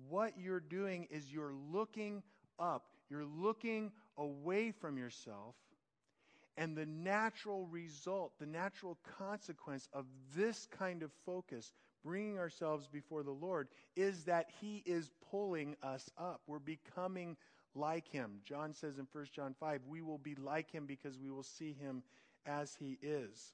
What 0.09 0.38
you're 0.38 0.61
doing 0.61 1.09
is 1.11 1.33
you're 1.33 1.54
looking 1.72 2.22
up, 2.61 2.85
you're 3.11 3.24
looking 3.24 3.90
away 4.16 4.70
from 4.70 4.96
yourself 4.96 5.57
and 6.57 6.77
the 6.77 6.87
natural 6.87 7.67
result, 7.67 8.33
the 8.38 8.47
natural 8.47 8.99
consequence 9.19 9.88
of 9.93 10.07
this 10.37 10.67
kind 10.67 11.03
of 11.03 11.11
focus, 11.27 11.73
bringing 12.05 12.38
ourselves 12.38 12.87
before 12.87 13.23
the 13.23 13.31
Lord, 13.31 13.69
is 13.97 14.25
that 14.25 14.51
He 14.61 14.83
is 14.87 15.11
pulling 15.31 15.77
us 15.83 16.09
up. 16.17 16.43
We're 16.47 16.59
becoming 16.59 17.37
like 17.75 18.07
Him. 18.09 18.40
John 18.45 18.73
says 18.73 18.99
in 18.99 19.07
1 19.12 19.27
John 19.35 19.55
5, 19.59 19.81
we 19.88 20.01
will 20.01 20.19
be 20.19 20.37
like 20.37 20.71
Him 20.71 20.87
because 20.87 21.19
we 21.19 21.31
will 21.31 21.43
see 21.43 21.73
Him 21.73 22.03
as 22.47 22.77
He 22.79 22.99
is. 23.03 23.53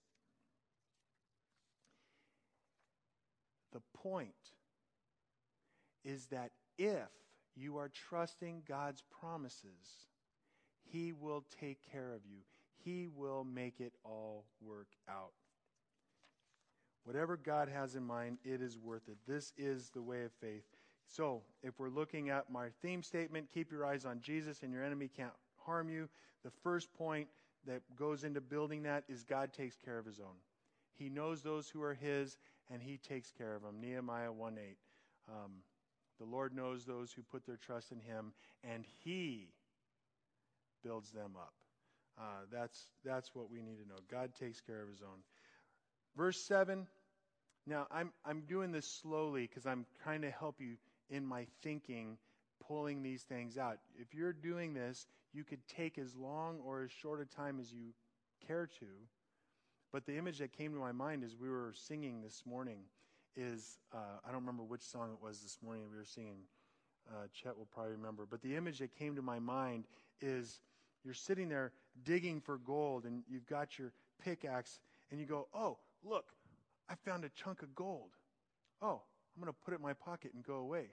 The 3.72 3.80
point 3.94 4.34
is 6.04 6.26
that 6.26 6.50
if 6.76 7.08
you 7.56 7.78
are 7.78 7.90
trusting 8.08 8.62
God's 8.68 9.02
promises, 9.20 10.08
He 10.84 11.12
will 11.12 11.44
take 11.60 11.78
care 11.92 12.12
of 12.12 12.26
you. 12.26 12.40
He 12.84 13.08
will 13.14 13.44
make 13.44 13.80
it 13.80 13.92
all 14.04 14.44
work 14.60 14.88
out. 15.08 15.32
Whatever 17.04 17.36
God 17.36 17.68
has 17.68 17.94
in 17.94 18.04
mind, 18.04 18.38
it 18.44 18.60
is 18.60 18.78
worth 18.78 19.08
it. 19.08 19.16
This 19.26 19.52
is 19.56 19.90
the 19.90 20.02
way 20.02 20.24
of 20.24 20.32
faith. 20.40 20.64
So, 21.06 21.42
if 21.62 21.78
we're 21.78 21.88
looking 21.88 22.30
at 22.30 22.50
my 22.50 22.68
theme 22.82 23.02
statement, 23.02 23.48
keep 23.52 23.72
your 23.72 23.84
eyes 23.84 24.04
on 24.04 24.20
Jesus 24.20 24.62
and 24.62 24.72
your 24.72 24.84
enemy 24.84 25.08
can't 25.08 25.32
harm 25.64 25.88
you, 25.88 26.08
the 26.44 26.50
first 26.62 26.92
point 26.94 27.26
that 27.66 27.82
goes 27.96 28.24
into 28.24 28.40
building 28.40 28.82
that 28.84 29.04
is 29.08 29.24
God 29.24 29.52
takes 29.52 29.76
care 29.76 29.98
of 29.98 30.06
his 30.06 30.20
own. 30.20 30.36
He 30.96 31.08
knows 31.08 31.42
those 31.42 31.68
who 31.68 31.82
are 31.82 31.94
his, 31.94 32.38
and 32.70 32.82
he 32.82 32.98
takes 32.98 33.32
care 33.32 33.54
of 33.54 33.62
them. 33.62 33.80
Nehemiah 33.80 34.32
1 34.32 34.58
8. 34.58 34.76
Um, 35.28 35.52
the 36.18 36.26
Lord 36.26 36.54
knows 36.54 36.84
those 36.84 37.12
who 37.12 37.22
put 37.22 37.46
their 37.46 37.56
trust 37.56 37.92
in 37.92 38.00
him, 38.00 38.32
and 38.62 38.84
he 39.02 39.48
builds 40.82 41.10
them 41.10 41.32
up. 41.36 41.54
Uh, 42.20 42.44
that's, 42.52 42.88
that's 43.04 43.34
what 43.34 43.50
we 43.50 43.62
need 43.62 43.78
to 43.82 43.88
know. 43.88 43.96
God 44.10 44.32
takes 44.38 44.60
care 44.60 44.82
of 44.82 44.88
his 44.88 45.00
own. 45.00 45.20
Verse 46.16 46.38
7. 46.38 46.86
Now, 47.66 47.86
I'm, 47.90 48.12
I'm 48.26 48.42
doing 48.42 48.72
this 48.72 48.86
slowly 48.86 49.46
because 49.46 49.66
I'm 49.66 49.86
trying 50.02 50.20
to 50.22 50.30
help 50.30 50.56
you 50.60 50.76
in 51.08 51.24
my 51.24 51.46
thinking, 51.62 52.18
pulling 52.66 53.02
these 53.02 53.22
things 53.22 53.56
out. 53.56 53.78
If 53.98 54.12
you're 54.12 54.32
doing 54.32 54.74
this, 54.74 55.06
you 55.32 55.44
could 55.44 55.66
take 55.66 55.98
as 55.98 56.14
long 56.14 56.58
or 56.64 56.82
as 56.82 56.90
short 56.90 57.20
a 57.20 57.24
time 57.24 57.58
as 57.58 57.72
you 57.72 57.94
care 58.46 58.66
to. 58.80 58.86
But 59.92 60.04
the 60.06 60.18
image 60.18 60.38
that 60.38 60.52
came 60.52 60.72
to 60.74 60.78
my 60.78 60.92
mind 60.92 61.24
as 61.24 61.36
we 61.36 61.48
were 61.48 61.72
singing 61.74 62.20
this 62.22 62.42
morning 62.46 62.80
is 63.36 63.78
uh, 63.94 64.18
I 64.24 64.30
don't 64.30 64.40
remember 64.40 64.62
which 64.62 64.82
song 64.82 65.10
it 65.12 65.24
was 65.24 65.40
this 65.40 65.58
morning 65.64 65.84
we 65.90 65.96
were 65.96 66.04
singing. 66.04 66.42
Uh, 67.10 67.26
Chet 67.32 67.56
will 67.56 67.68
probably 67.72 67.92
remember. 67.92 68.26
But 68.28 68.42
the 68.42 68.56
image 68.56 68.78
that 68.78 68.94
came 68.96 69.16
to 69.16 69.22
my 69.22 69.38
mind 69.38 69.84
is 70.20 70.60
you're 71.04 71.14
sitting 71.14 71.48
there 71.48 71.72
digging 72.04 72.40
for 72.40 72.58
gold 72.58 73.04
and 73.04 73.22
you've 73.28 73.46
got 73.46 73.78
your 73.78 73.92
pickaxe 74.22 74.80
and 75.10 75.20
you 75.20 75.26
go, 75.26 75.48
oh, 75.54 75.78
look, 76.04 76.26
I 76.88 76.94
found 76.94 77.24
a 77.24 77.28
chunk 77.30 77.62
of 77.62 77.74
gold. 77.74 78.10
Oh, 78.82 79.02
I'm 79.34 79.42
going 79.42 79.52
to 79.52 79.58
put 79.64 79.74
it 79.74 79.76
in 79.76 79.82
my 79.82 79.92
pocket 79.92 80.32
and 80.34 80.44
go 80.44 80.56
away. 80.56 80.86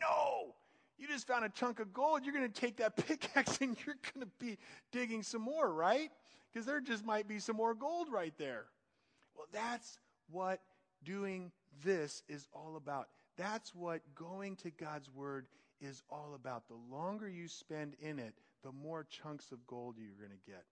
No! 0.00 0.54
You 0.98 1.08
just 1.08 1.26
found 1.26 1.44
a 1.44 1.48
chunk 1.48 1.80
of 1.80 1.92
gold. 1.92 2.24
You're 2.24 2.34
going 2.34 2.50
to 2.50 2.60
take 2.60 2.76
that 2.76 2.96
pickaxe 3.08 3.58
and 3.60 3.76
you're 3.84 3.96
going 4.14 4.26
to 4.26 4.44
be 4.44 4.58
digging 4.92 5.22
some 5.22 5.42
more, 5.42 5.72
right? 5.72 6.10
Because 6.52 6.66
there 6.66 6.80
just 6.80 7.04
might 7.04 7.26
be 7.26 7.38
some 7.38 7.56
more 7.56 7.74
gold 7.74 8.08
right 8.12 8.34
there. 8.38 8.66
Well, 9.36 9.46
that's 9.52 9.98
what 10.30 10.60
doing 11.04 11.50
this 11.84 12.22
is 12.28 12.46
all 12.52 12.76
about. 12.76 13.08
That's 13.36 13.74
what 13.74 14.02
going 14.14 14.56
to 14.56 14.70
God's 14.70 15.10
Word 15.10 15.46
is 15.80 16.02
all 16.10 16.34
about. 16.34 16.68
The 16.68 16.94
longer 16.94 17.28
you 17.28 17.48
spend 17.48 17.96
in 18.00 18.18
it, 18.18 18.34
the 18.64 18.72
more 18.72 19.04
chunks 19.04 19.52
of 19.52 19.64
gold 19.66 19.96
you're 19.98 20.26
going 20.26 20.36
to 20.36 20.50
get. 20.50 20.64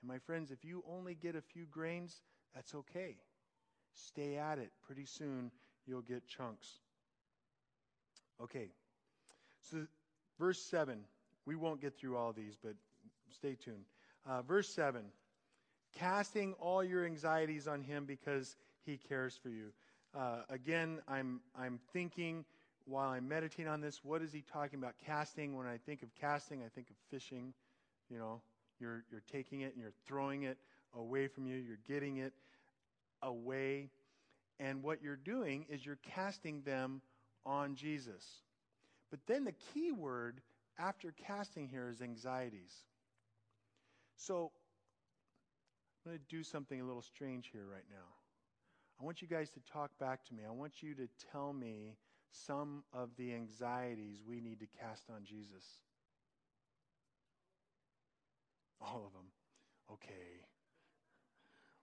And 0.00 0.08
my 0.08 0.18
friends, 0.18 0.50
if 0.50 0.64
you 0.64 0.82
only 0.88 1.14
get 1.14 1.34
a 1.36 1.42
few 1.42 1.66
grains, 1.66 2.22
that's 2.54 2.74
okay. 2.74 3.16
Stay 3.92 4.36
at 4.36 4.58
it. 4.58 4.70
Pretty 4.86 5.04
soon, 5.04 5.50
you'll 5.86 6.00
get 6.00 6.26
chunks. 6.26 6.68
Okay. 8.42 8.68
So, 9.70 9.86
verse 10.38 10.62
7. 10.62 11.00
We 11.46 11.56
won't 11.56 11.80
get 11.80 11.98
through 11.98 12.16
all 12.16 12.32
these, 12.32 12.56
but 12.62 12.74
stay 13.30 13.56
tuned. 13.56 13.84
Uh, 14.28 14.42
verse 14.42 14.68
7 14.68 15.02
Casting 15.98 16.54
all 16.60 16.84
your 16.84 17.04
anxieties 17.04 17.66
on 17.66 17.82
him 17.82 18.04
because 18.04 18.56
he 18.86 18.96
cares 18.96 19.36
for 19.36 19.48
you. 19.48 19.72
Uh, 20.16 20.42
again, 20.48 21.00
I'm, 21.08 21.40
I'm 21.58 21.80
thinking 21.92 22.44
while 22.90 23.10
I'm 23.10 23.28
meditating 23.28 23.68
on 23.70 23.80
this, 23.80 24.00
what 24.02 24.20
is 24.20 24.32
he 24.32 24.42
talking 24.52 24.78
about? 24.78 24.94
Casting. 25.06 25.56
When 25.56 25.66
I 25.66 25.78
think 25.78 26.02
of 26.02 26.08
casting, 26.20 26.62
I 26.62 26.68
think 26.68 26.90
of 26.90 26.96
fishing. 27.10 27.54
You 28.10 28.18
know, 28.18 28.42
you're, 28.80 29.04
you're 29.10 29.22
taking 29.30 29.60
it 29.60 29.72
and 29.72 29.80
you're 29.80 29.92
throwing 30.06 30.42
it 30.42 30.58
away 30.94 31.28
from 31.28 31.46
you, 31.46 31.56
you're 31.56 31.78
getting 31.86 32.16
it 32.16 32.32
away. 33.22 33.90
And 34.58 34.82
what 34.82 35.02
you're 35.02 35.16
doing 35.16 35.66
is 35.70 35.86
you're 35.86 35.98
casting 36.14 36.62
them 36.62 37.00
on 37.46 37.76
Jesus. 37.76 38.24
But 39.10 39.20
then 39.26 39.44
the 39.44 39.54
key 39.72 39.92
word 39.92 40.40
after 40.78 41.12
casting 41.26 41.68
here 41.68 41.88
is 41.88 42.02
anxieties. 42.02 42.74
So 44.16 44.50
I'm 46.04 46.12
going 46.12 46.18
to 46.18 46.36
do 46.36 46.42
something 46.42 46.80
a 46.80 46.84
little 46.84 47.02
strange 47.02 47.50
here 47.52 47.66
right 47.70 47.86
now. 47.88 48.06
I 49.00 49.04
want 49.04 49.22
you 49.22 49.28
guys 49.28 49.50
to 49.50 49.60
talk 49.72 49.90
back 49.98 50.24
to 50.26 50.34
me. 50.34 50.42
I 50.46 50.50
want 50.50 50.82
you 50.82 50.94
to 50.94 51.08
tell 51.32 51.52
me 51.52 51.96
some 52.30 52.84
of 52.92 53.10
the 53.16 53.34
anxieties 53.34 54.22
we 54.26 54.40
need 54.40 54.60
to 54.60 54.66
cast 54.66 55.10
on 55.10 55.24
Jesus? 55.24 55.64
All 58.80 59.04
of 59.06 59.12
them. 59.12 59.30
Okay. 59.92 60.40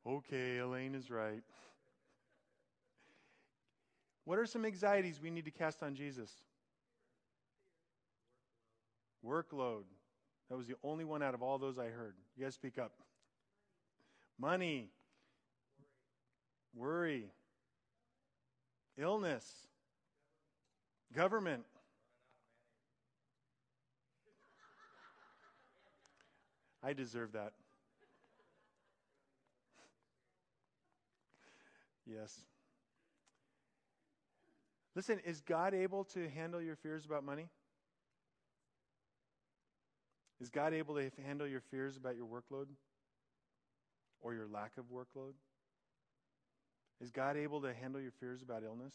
Okay, 0.05 0.57
Elaine 0.59 0.95
is 0.95 1.11
right. 1.11 1.43
What 4.23 4.39
are 4.39 4.45
some 4.45 4.65
anxieties 4.65 5.19
we 5.21 5.29
need 5.29 5.45
to 5.45 5.51
cast 5.51 5.83
on 5.83 5.95
Jesus? 5.95 6.31
Workload. 9.25 9.83
That 10.49 10.57
was 10.57 10.67
the 10.67 10.75
only 10.83 11.03
one 11.05 11.21
out 11.21 11.33
of 11.33 11.41
all 11.41 11.57
those 11.57 11.77
I 11.77 11.87
heard. 11.87 12.15
You 12.37 12.45
guys 12.45 12.55
speak 12.55 12.77
up. 12.77 12.93
Money. 14.39 14.89
Worry. 16.73 17.25
Illness. 18.97 19.66
Government. 21.13 21.63
I 26.83 26.93
deserve 26.93 27.33
that. 27.33 27.53
Yes. 32.05 32.45
Listen, 34.95 35.19
is 35.25 35.41
God 35.41 35.73
able 35.73 36.05
to 36.05 36.29
handle 36.29 36.61
your 36.61 36.75
fears 36.75 37.05
about 37.05 37.23
money? 37.23 37.49
Is 40.39 40.49
God 40.49 40.73
able 40.73 40.95
to 40.95 41.09
handle 41.25 41.47
your 41.47 41.61
fears 41.71 41.97
about 41.97 42.15
your 42.15 42.25
workload 42.25 42.67
or 44.21 44.33
your 44.33 44.47
lack 44.47 44.71
of 44.77 44.85
workload? 44.85 45.33
Is 47.01 47.11
God 47.11 47.37
able 47.37 47.61
to 47.61 47.73
handle 47.73 47.99
your 48.01 48.13
fears 48.19 48.41
about 48.41 48.63
illness? 48.63 48.93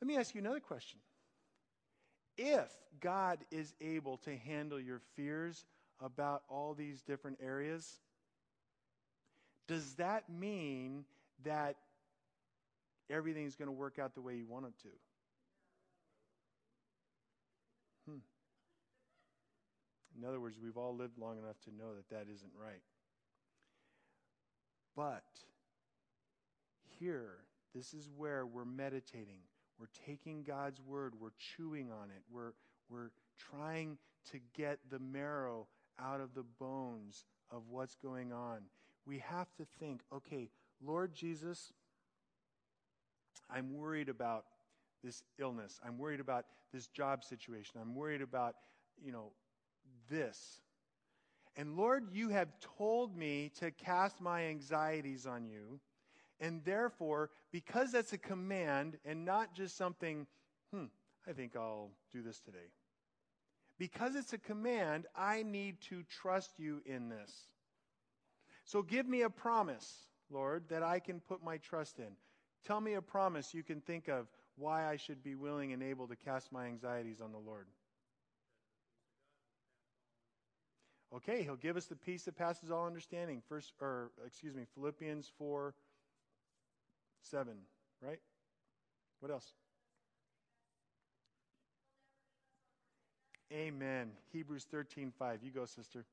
Let 0.00 0.08
me 0.08 0.16
ask 0.16 0.34
you 0.34 0.40
another 0.40 0.60
question. 0.60 0.98
If 2.36 2.70
God 3.00 3.38
is 3.50 3.74
able 3.80 4.16
to 4.18 4.34
handle 4.36 4.80
your 4.80 5.00
fears 5.14 5.64
about 6.00 6.42
all 6.48 6.74
these 6.74 7.02
different 7.02 7.38
areas, 7.42 7.98
does 9.68 9.94
that 9.94 10.30
mean 10.30 11.04
that 11.44 11.76
everything's 13.10 13.56
going 13.56 13.68
to 13.68 13.72
work 13.72 13.98
out 13.98 14.14
the 14.14 14.22
way 14.22 14.36
you 14.36 14.46
want 14.46 14.66
it 14.66 14.72
to? 14.82 14.88
Hmm. 18.10 18.18
In 20.18 20.24
other 20.26 20.40
words, 20.40 20.56
we've 20.62 20.78
all 20.78 20.96
lived 20.96 21.18
long 21.18 21.38
enough 21.38 21.60
to 21.64 21.70
know 21.70 21.94
that 21.94 22.08
that 22.08 22.32
isn't 22.32 22.52
right. 22.58 22.82
But 24.96 25.24
here, 26.98 27.36
this 27.74 27.94
is 27.94 28.08
where 28.16 28.46
we're 28.46 28.64
meditating. 28.64 29.40
We're 29.80 29.86
taking 30.06 30.42
God's 30.42 30.80
word, 30.80 31.14
we're 31.18 31.30
chewing 31.56 31.90
on 31.90 32.10
it, 32.10 32.22
we're, 32.30 32.52
we're 32.90 33.10
trying 33.38 33.96
to 34.30 34.38
get 34.54 34.78
the 34.90 34.98
marrow 34.98 35.66
out 35.98 36.20
of 36.20 36.34
the 36.34 36.44
bones 36.58 37.24
of 37.50 37.62
what's 37.70 37.94
going 37.96 38.32
on. 38.32 38.58
We 39.06 39.18
have 39.18 39.48
to 39.56 39.64
think 39.78 40.02
okay, 40.12 40.50
Lord 40.84 41.14
Jesus, 41.14 41.72
I'm 43.52 43.72
worried 43.72 44.08
about 44.08 44.44
this 45.02 45.22
illness. 45.38 45.80
I'm 45.84 45.98
worried 45.98 46.20
about 46.20 46.44
this 46.72 46.86
job 46.88 47.24
situation. 47.24 47.80
I'm 47.80 47.94
worried 47.94 48.22
about, 48.22 48.56
you 49.02 49.12
know, 49.12 49.32
this. 50.10 50.60
And 51.56 51.76
Lord, 51.76 52.08
you 52.12 52.28
have 52.28 52.48
told 52.78 53.16
me 53.16 53.50
to 53.58 53.70
cast 53.70 54.20
my 54.20 54.44
anxieties 54.44 55.26
on 55.26 55.46
you. 55.46 55.80
And 56.40 56.64
therefore, 56.64 57.30
because 57.52 57.92
that's 57.92 58.12
a 58.12 58.18
command 58.18 58.96
and 59.04 59.24
not 59.24 59.54
just 59.54 59.76
something, 59.76 60.26
hmm, 60.72 60.86
I 61.28 61.32
think 61.32 61.54
I'll 61.54 61.90
do 62.12 62.22
this 62.22 62.40
today. 62.40 62.58
Because 63.78 64.14
it's 64.14 64.32
a 64.32 64.38
command, 64.38 65.06
I 65.16 65.42
need 65.42 65.80
to 65.88 66.02
trust 66.04 66.52
you 66.58 66.82
in 66.86 67.08
this. 67.08 67.32
So 68.64 68.82
give 68.82 69.06
me 69.06 69.22
a 69.22 69.30
promise, 69.30 70.06
Lord, 70.30 70.64
that 70.68 70.82
I 70.82 70.98
can 70.98 71.20
put 71.20 71.42
my 71.42 71.58
trust 71.58 71.98
in. 71.98 72.12
Tell 72.66 72.80
me 72.80 72.94
a 72.94 73.02
promise 73.02 73.54
you 73.54 73.62
can 73.62 73.80
think 73.80 74.08
of 74.08 74.28
why 74.56 74.86
I 74.86 74.96
should 74.96 75.22
be 75.22 75.34
willing 75.34 75.72
and 75.72 75.82
able 75.82 76.06
to 76.08 76.16
cast 76.16 76.52
my 76.52 76.66
anxieties 76.66 77.20
on 77.20 77.32
the 77.32 77.38
Lord. 77.38 77.66
Okay, 81.14 81.42
he'll 81.42 81.56
give 81.56 81.76
us 81.76 81.86
the 81.86 81.96
peace 81.96 82.24
that 82.24 82.36
passes 82.36 82.70
all 82.70 82.86
understanding. 82.86 83.42
First 83.48 83.72
or 83.80 84.12
excuse 84.24 84.54
me, 84.54 84.64
Philippians 84.74 85.30
4 85.38 85.74
7, 87.22 87.52
right? 88.02 88.18
What 89.20 89.30
else? 89.30 89.52
Amen. 93.52 94.10
Hebrews 94.32 94.66
13 94.70 95.12
5. 95.18 95.42
You 95.42 95.50
go, 95.50 95.64
sister. 95.64 96.04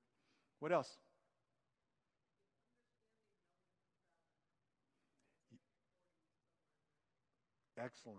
What 0.60 0.72
else? 0.72 0.98
Excellent. 7.80 8.18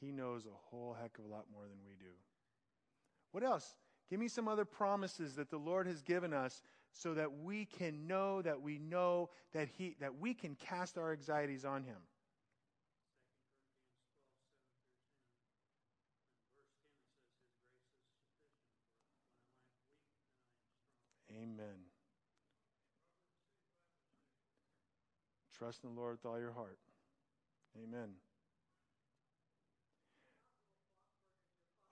He 0.00 0.12
knows 0.12 0.46
a 0.46 0.70
whole 0.70 0.96
heck 1.00 1.18
of 1.18 1.24
a 1.24 1.28
lot 1.28 1.46
more 1.52 1.64
than 1.64 1.78
we 1.86 1.94
do. 1.94 2.12
What 3.32 3.42
else? 3.42 3.74
Give 4.10 4.20
me 4.20 4.28
some 4.28 4.46
other 4.46 4.64
promises 4.64 5.34
that 5.34 5.50
the 5.50 5.58
Lord 5.58 5.86
has 5.86 6.02
given 6.02 6.32
us 6.32 6.62
so 6.94 7.12
that 7.14 7.30
we 7.42 7.64
can 7.64 8.06
know 8.06 8.40
that 8.40 8.62
we 8.62 8.78
know 8.78 9.28
that 9.52 9.68
he 9.76 9.96
that 10.00 10.16
we 10.18 10.32
can 10.32 10.54
cast 10.54 10.96
our 10.96 11.12
anxieties 11.12 11.64
on 11.64 11.82
him. 11.82 11.96
Amen. 21.30 21.82
Trust 25.58 25.82
in 25.82 25.94
the 25.94 26.00
Lord 26.00 26.18
with 26.22 26.30
all 26.30 26.38
your 26.38 26.52
heart. 26.52 26.78
Amen. 27.76 28.10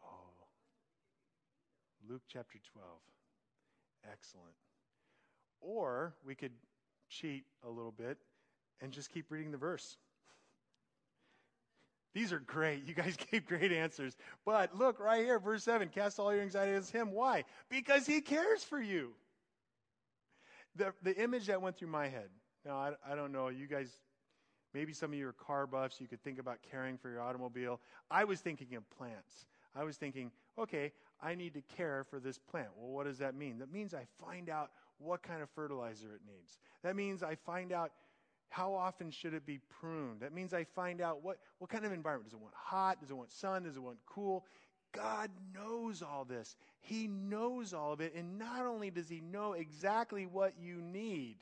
Oh. 0.05 0.47
Luke 2.09 2.23
chapter 2.29 2.59
12. 2.73 2.87
Excellent. 4.11 4.55
Or 5.63 6.15
we 6.27 6.35
could 6.35 6.53
cheat 7.09 7.45
a 7.65 7.71
little 7.71 7.93
bit 7.93 8.19
and 8.81 8.93
just 8.93 9.11
keep 9.11 9.31
reading 9.31 9.51
the 9.51 9.59
verse. 9.59 9.97
These 12.15 12.33
are 12.33 12.41
great. 12.41 12.87
You 12.87 12.95
guys 12.95 13.17
gave 13.31 13.47
great 13.47 13.73
answers. 13.73 14.17
But 14.45 14.77
look 14.77 15.01
right 15.01 15.25
here, 15.25 15.39
verse 15.39 15.65
7 15.65 15.89
cast 15.89 16.19
all 16.19 16.33
your 16.33 16.43
anxiety 16.43 16.75
on 16.75 16.83
him. 16.83 17.13
Why? 17.13 17.45
Because 17.71 18.07
he 18.07 18.21
cares 18.21 18.63
for 18.63 18.81
you. 18.81 19.13
The, 20.77 20.93
the 21.03 21.17
image 21.23 21.47
that 21.47 21.61
went 21.61 21.77
through 21.77 21.89
my 21.89 22.09
head. 22.09 22.29
Now, 22.65 22.77
I, 22.77 22.93
I 23.11 23.15
don't 23.15 23.33
know. 23.33 23.49
You 23.49 23.67
guys, 23.67 23.91
maybe 24.73 24.93
some 24.93 25.13
of 25.13 25.19
you 25.19 25.29
are 25.29 25.33
car 25.33 25.67
buffs. 25.67 26.01
You 26.01 26.07
could 26.07 26.23
think 26.23 26.39
about 26.39 26.59
caring 26.71 26.97
for 26.97 27.11
your 27.11 27.21
automobile. 27.21 27.81
I 28.11 28.25
was 28.25 28.41
thinking 28.41 28.75
of 28.75 28.89
plants. 28.91 29.47
I 29.75 29.85
was 29.85 29.97
thinking, 29.97 30.31
okay, 30.59 30.93
I 31.23 31.35
need 31.35 31.55
to 31.55 31.63
care 31.77 32.05
for 32.09 32.21
this 32.21 32.39
plant. 32.39 32.69
Well, 32.77 32.91
what 32.91 33.07
does 33.07 33.19
that 33.19 33.35
mean? 33.35 33.59
That 33.59 33.73
means 33.73 33.95
I 33.95 34.07
find 34.19 34.49
out 34.49 34.71
what 35.03 35.23
kind 35.23 35.43
of 35.43 35.51
fertilizer 35.51 36.15
it 36.15 36.21
needs. 36.27 36.59
That 36.83 36.97
means 36.97 37.23
I 37.23 37.35
find 37.35 37.73
out 37.73 37.93
how 38.49 38.75
often 38.75 39.11
should 39.11 39.33
it 39.33 39.47
be 39.47 39.61
pruned. 39.81 40.21
That 40.21 40.35
means 40.35 40.53
I 40.53 40.65
find 40.65 41.01
out 41.01 41.23
what, 41.23 41.39
what 41.59 41.71
kind 41.71 41.87
of 41.87 41.93
environment. 41.93 42.31
Does 42.31 42.39
it 42.39 42.43
want 42.43 42.55
hot? 42.55 43.01
Does 43.01 43.11
it 43.11 43.15
want 43.15 43.33
sun? 43.33 43.63
Does 43.63 43.77
it 43.77 43.83
want 43.83 43.99
cool? 44.07 44.45
God 44.93 45.31
knows 45.55 46.03
all 46.03 46.27
this. 46.27 46.57
He 46.81 47.09
knows 47.09 47.73
all 47.73 47.93
of 47.95 48.01
it. 48.01 48.15
And 48.15 48.39
not 48.39 48.67
only 48.67 48.91
does 48.91 49.09
He 49.09 49.21
know 49.21 49.55
exactly 49.55 50.27
what 50.27 50.53
you 50.61 50.83
need, 50.83 51.37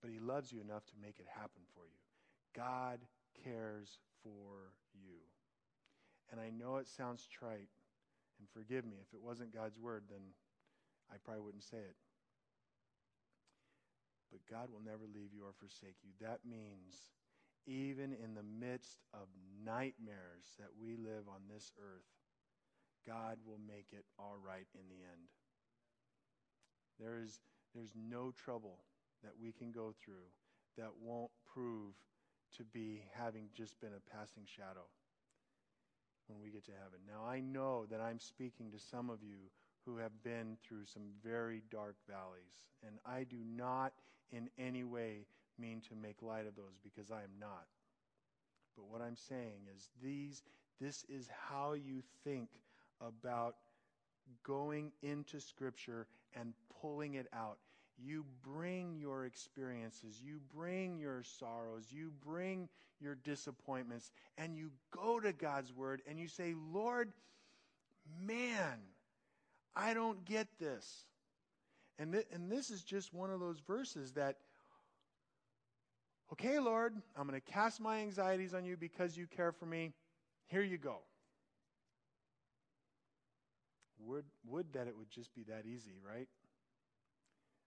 but 0.00 0.10
He 0.10 0.20
loves 0.20 0.52
you 0.52 0.60
enough 0.60 0.86
to 0.86 0.92
make 1.02 1.18
it 1.18 1.26
happen 1.28 1.62
for 1.74 1.84
you. 1.84 1.98
God 2.54 3.00
cares 3.44 3.98
for 4.22 4.72
you. 4.94 5.18
And 6.30 6.40
I 6.40 6.50
know 6.50 6.76
it 6.76 6.86
sounds 6.86 7.26
trite, 7.26 7.68
and 8.38 8.48
forgive 8.54 8.84
me. 8.84 8.96
If 9.02 9.12
it 9.12 9.20
wasn't 9.22 9.52
God's 9.52 9.78
word, 9.78 10.04
then 10.08 10.20
I 11.10 11.16
probably 11.24 11.42
wouldn't 11.42 11.64
say 11.64 11.78
it. 11.78 11.96
But 14.30 14.40
God 14.48 14.68
will 14.72 14.84
never 14.84 15.04
leave 15.04 15.32
you 15.34 15.44
or 15.44 15.52
forsake 15.58 15.96
you. 16.02 16.10
That 16.20 16.40
means 16.48 17.12
even 17.66 18.12
in 18.12 18.34
the 18.34 18.42
midst 18.42 19.04
of 19.12 19.28
nightmares 19.64 20.56
that 20.58 20.72
we 20.80 20.96
live 20.96 21.28
on 21.28 21.42
this 21.52 21.70
earth, 21.78 22.08
God 23.06 23.38
will 23.46 23.60
make 23.66 23.92
it 23.92 24.04
all 24.18 24.36
right 24.40 24.66
in 24.74 24.88
the 24.88 25.02
end. 25.04 25.28
There 26.98 27.20
is, 27.22 27.40
there's 27.74 27.94
no 27.94 28.32
trouble 28.32 28.78
that 29.22 29.32
we 29.40 29.52
can 29.52 29.70
go 29.70 29.94
through 30.02 30.30
that 30.76 30.90
won't 31.00 31.30
prove 31.52 31.94
to 32.56 32.64
be 32.64 33.02
having 33.12 33.48
just 33.54 33.80
been 33.80 33.92
a 33.92 34.16
passing 34.16 34.44
shadow 34.46 34.86
when 36.26 36.40
we 36.40 36.50
get 36.50 36.64
to 36.66 36.72
heaven. 36.72 37.00
Now, 37.06 37.26
I 37.28 37.40
know 37.40 37.86
that 37.90 38.00
I'm 38.00 38.18
speaking 38.18 38.70
to 38.72 38.78
some 38.78 39.10
of 39.10 39.22
you 39.22 39.50
who 39.84 39.96
have 39.98 40.22
been 40.22 40.56
through 40.66 40.84
some 40.86 41.02
very 41.24 41.62
dark 41.70 41.96
valleys, 42.08 42.66
and 42.86 42.96
I 43.04 43.24
do 43.24 43.38
not 43.56 43.92
in 44.30 44.48
any 44.58 44.84
way 44.84 45.26
mean 45.58 45.80
to 45.88 45.94
make 45.94 46.22
light 46.22 46.46
of 46.46 46.56
those 46.56 46.78
because 46.82 47.10
I 47.10 47.22
am 47.22 47.38
not. 47.40 47.66
But 48.76 48.86
what 48.90 49.02
I'm 49.02 49.16
saying 49.16 49.68
is 49.74 49.90
these 50.02 50.42
this 50.80 51.04
is 51.08 51.28
how 51.48 51.74
you 51.74 52.02
think 52.24 52.48
about 53.00 53.56
going 54.42 54.92
into 55.02 55.40
scripture 55.40 56.06
and 56.34 56.54
pulling 56.80 57.14
it 57.14 57.26
out. 57.32 57.58
You 57.98 58.24
bring 58.42 58.96
your 58.96 59.26
experiences, 59.26 60.20
you 60.20 60.40
bring 60.52 60.98
your 60.98 61.22
sorrows, 61.22 61.86
you 61.90 62.10
bring 62.26 62.68
your 63.00 63.14
disappointments, 63.14 64.10
and 64.38 64.56
you 64.56 64.70
go 64.90 65.20
to 65.20 65.32
God's 65.32 65.72
Word 65.72 66.02
and 66.08 66.18
you 66.18 66.26
say, 66.26 66.54
Lord, 66.72 67.12
man, 68.20 68.78
I 69.74 69.94
don't 69.94 70.24
get 70.24 70.48
this. 70.58 71.06
And, 71.98 72.12
th- 72.12 72.26
and 72.32 72.50
this 72.50 72.70
is 72.70 72.82
just 72.82 73.12
one 73.12 73.30
of 73.30 73.40
those 73.40 73.60
verses 73.60 74.12
that, 74.12 74.36
okay, 76.32 76.58
Lord, 76.58 76.94
I'm 77.16 77.26
going 77.28 77.40
to 77.40 77.52
cast 77.52 77.80
my 77.80 77.98
anxieties 77.98 78.54
on 78.54 78.64
you 78.64 78.76
because 78.76 79.16
you 79.16 79.26
care 79.26 79.52
for 79.52 79.66
me. 79.66 79.92
Here 80.46 80.62
you 80.62 80.78
go. 80.78 80.98
Would, 84.00 84.24
would 84.46 84.72
that 84.72 84.88
it 84.88 84.96
would 84.96 85.10
just 85.10 85.34
be 85.34 85.44
that 85.44 85.64
easy, 85.64 85.94
right? 86.06 86.28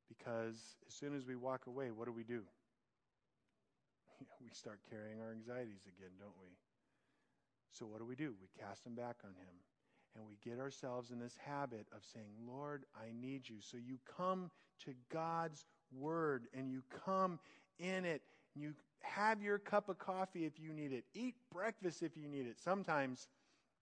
Because 0.09 0.75
as 0.87 0.93
soon 0.93 1.15
as 1.15 1.25
we 1.25 1.35
walk 1.35 1.67
away, 1.67 1.91
what 1.91 2.05
do 2.05 2.11
we 2.11 2.23
do? 2.23 2.41
we 4.41 4.49
start 4.51 4.79
carrying 4.89 5.21
our 5.21 5.31
anxieties 5.31 5.87
again, 5.87 6.11
don't 6.19 6.35
we? 6.41 6.49
So 7.71 7.85
what 7.85 7.99
do 7.99 8.05
we 8.05 8.15
do? 8.15 8.33
We 8.41 8.47
cast 8.59 8.83
them 8.83 8.95
back 8.95 9.17
on 9.23 9.31
Him. 9.31 9.55
And 10.15 10.25
we 10.25 10.37
get 10.43 10.59
ourselves 10.59 11.11
in 11.11 11.19
this 11.19 11.37
habit 11.45 11.87
of 11.91 12.03
saying, 12.13 12.31
Lord, 12.47 12.85
I 12.95 13.11
need 13.19 13.47
you. 13.49 13.57
So 13.59 13.77
you 13.77 13.97
come 14.17 14.49
to 14.85 14.93
God's 15.11 15.65
Word 15.91 16.47
and 16.57 16.71
you 16.71 16.83
come 17.05 17.39
in 17.79 18.05
it. 18.05 18.21
And 18.53 18.63
you 18.63 18.73
have 19.01 19.41
your 19.41 19.59
cup 19.59 19.89
of 19.89 19.99
coffee 19.99 20.45
if 20.45 20.59
you 20.59 20.73
need 20.73 20.93
it. 20.93 21.03
Eat 21.13 21.35
breakfast 21.53 22.01
if 22.01 22.15
you 22.15 22.27
need 22.27 22.47
it. 22.47 22.57
Sometimes 22.59 23.27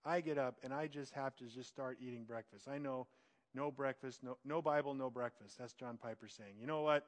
I 0.05 0.21
get 0.21 0.37
up 0.37 0.55
and 0.63 0.73
I 0.73 0.87
just 0.87 1.13
have 1.13 1.35
to 1.37 1.45
just 1.45 1.69
start 1.69 1.97
eating 2.01 2.23
breakfast. 2.23 2.67
I 2.67 2.77
know 2.77 3.07
no 3.55 3.69
breakfast, 3.71 4.23
no, 4.23 4.37
no 4.43 4.61
Bible, 4.61 4.93
no 4.93 5.09
breakfast. 5.09 5.57
That's 5.59 5.73
John 5.73 5.97
Piper 6.01 6.27
saying. 6.27 6.55
You 6.59 6.67
know 6.67 6.81
what? 6.81 7.05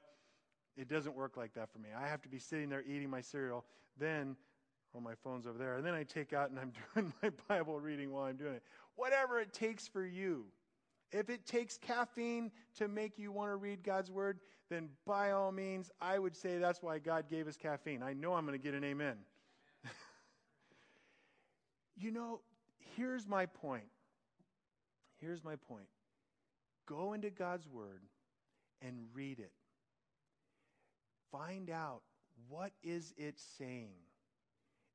It 0.77 0.89
doesn't 0.89 1.15
work 1.15 1.37
like 1.37 1.53
that 1.55 1.71
for 1.71 1.79
me. 1.79 1.89
I 1.97 2.07
have 2.07 2.21
to 2.23 2.29
be 2.29 2.39
sitting 2.39 2.69
there 2.69 2.83
eating 2.83 3.09
my 3.09 3.21
cereal. 3.21 3.65
Then, 3.97 4.35
oh, 4.95 5.01
my 5.01 5.13
phone's 5.23 5.45
over 5.45 5.57
there. 5.57 5.75
And 5.75 5.85
then 5.85 5.93
I 5.93 6.03
take 6.03 6.33
out 6.33 6.49
and 6.49 6.59
I'm 6.59 6.71
doing 6.95 7.13
my 7.21 7.29
Bible 7.47 7.79
reading 7.79 8.11
while 8.11 8.23
I'm 8.25 8.37
doing 8.37 8.53
it. 8.53 8.63
Whatever 8.95 9.39
it 9.39 9.53
takes 9.53 9.87
for 9.87 10.05
you. 10.05 10.45
If 11.11 11.29
it 11.29 11.45
takes 11.45 11.77
caffeine 11.77 12.51
to 12.77 12.87
make 12.87 13.17
you 13.17 13.31
want 13.31 13.51
to 13.51 13.55
read 13.55 13.83
God's 13.83 14.09
word, 14.09 14.39
then 14.69 14.89
by 15.05 15.31
all 15.31 15.51
means, 15.51 15.91
I 16.01 16.17
would 16.17 16.35
say 16.35 16.57
that's 16.57 16.81
why 16.81 16.99
God 16.99 17.29
gave 17.29 17.47
us 17.47 17.55
caffeine. 17.55 18.01
I 18.01 18.13
know 18.13 18.33
I'm 18.33 18.45
going 18.45 18.57
to 18.57 18.63
get 18.63 18.73
an 18.73 18.83
amen. 18.83 19.15
you 21.95 22.11
know, 22.11 22.41
here's 22.95 23.27
my 23.27 23.45
point. 23.45 23.85
Here's 25.21 25.43
my 25.43 25.55
point. 25.55 25.85
Go 26.87 27.13
into 27.13 27.29
God's 27.29 27.67
Word 27.67 28.01
and 28.81 28.95
read 29.13 29.39
it. 29.39 29.51
Find 31.31 31.69
out 31.69 32.01
what 32.47 32.71
is 32.83 33.13
it 33.17 33.39
saying. 33.57 33.93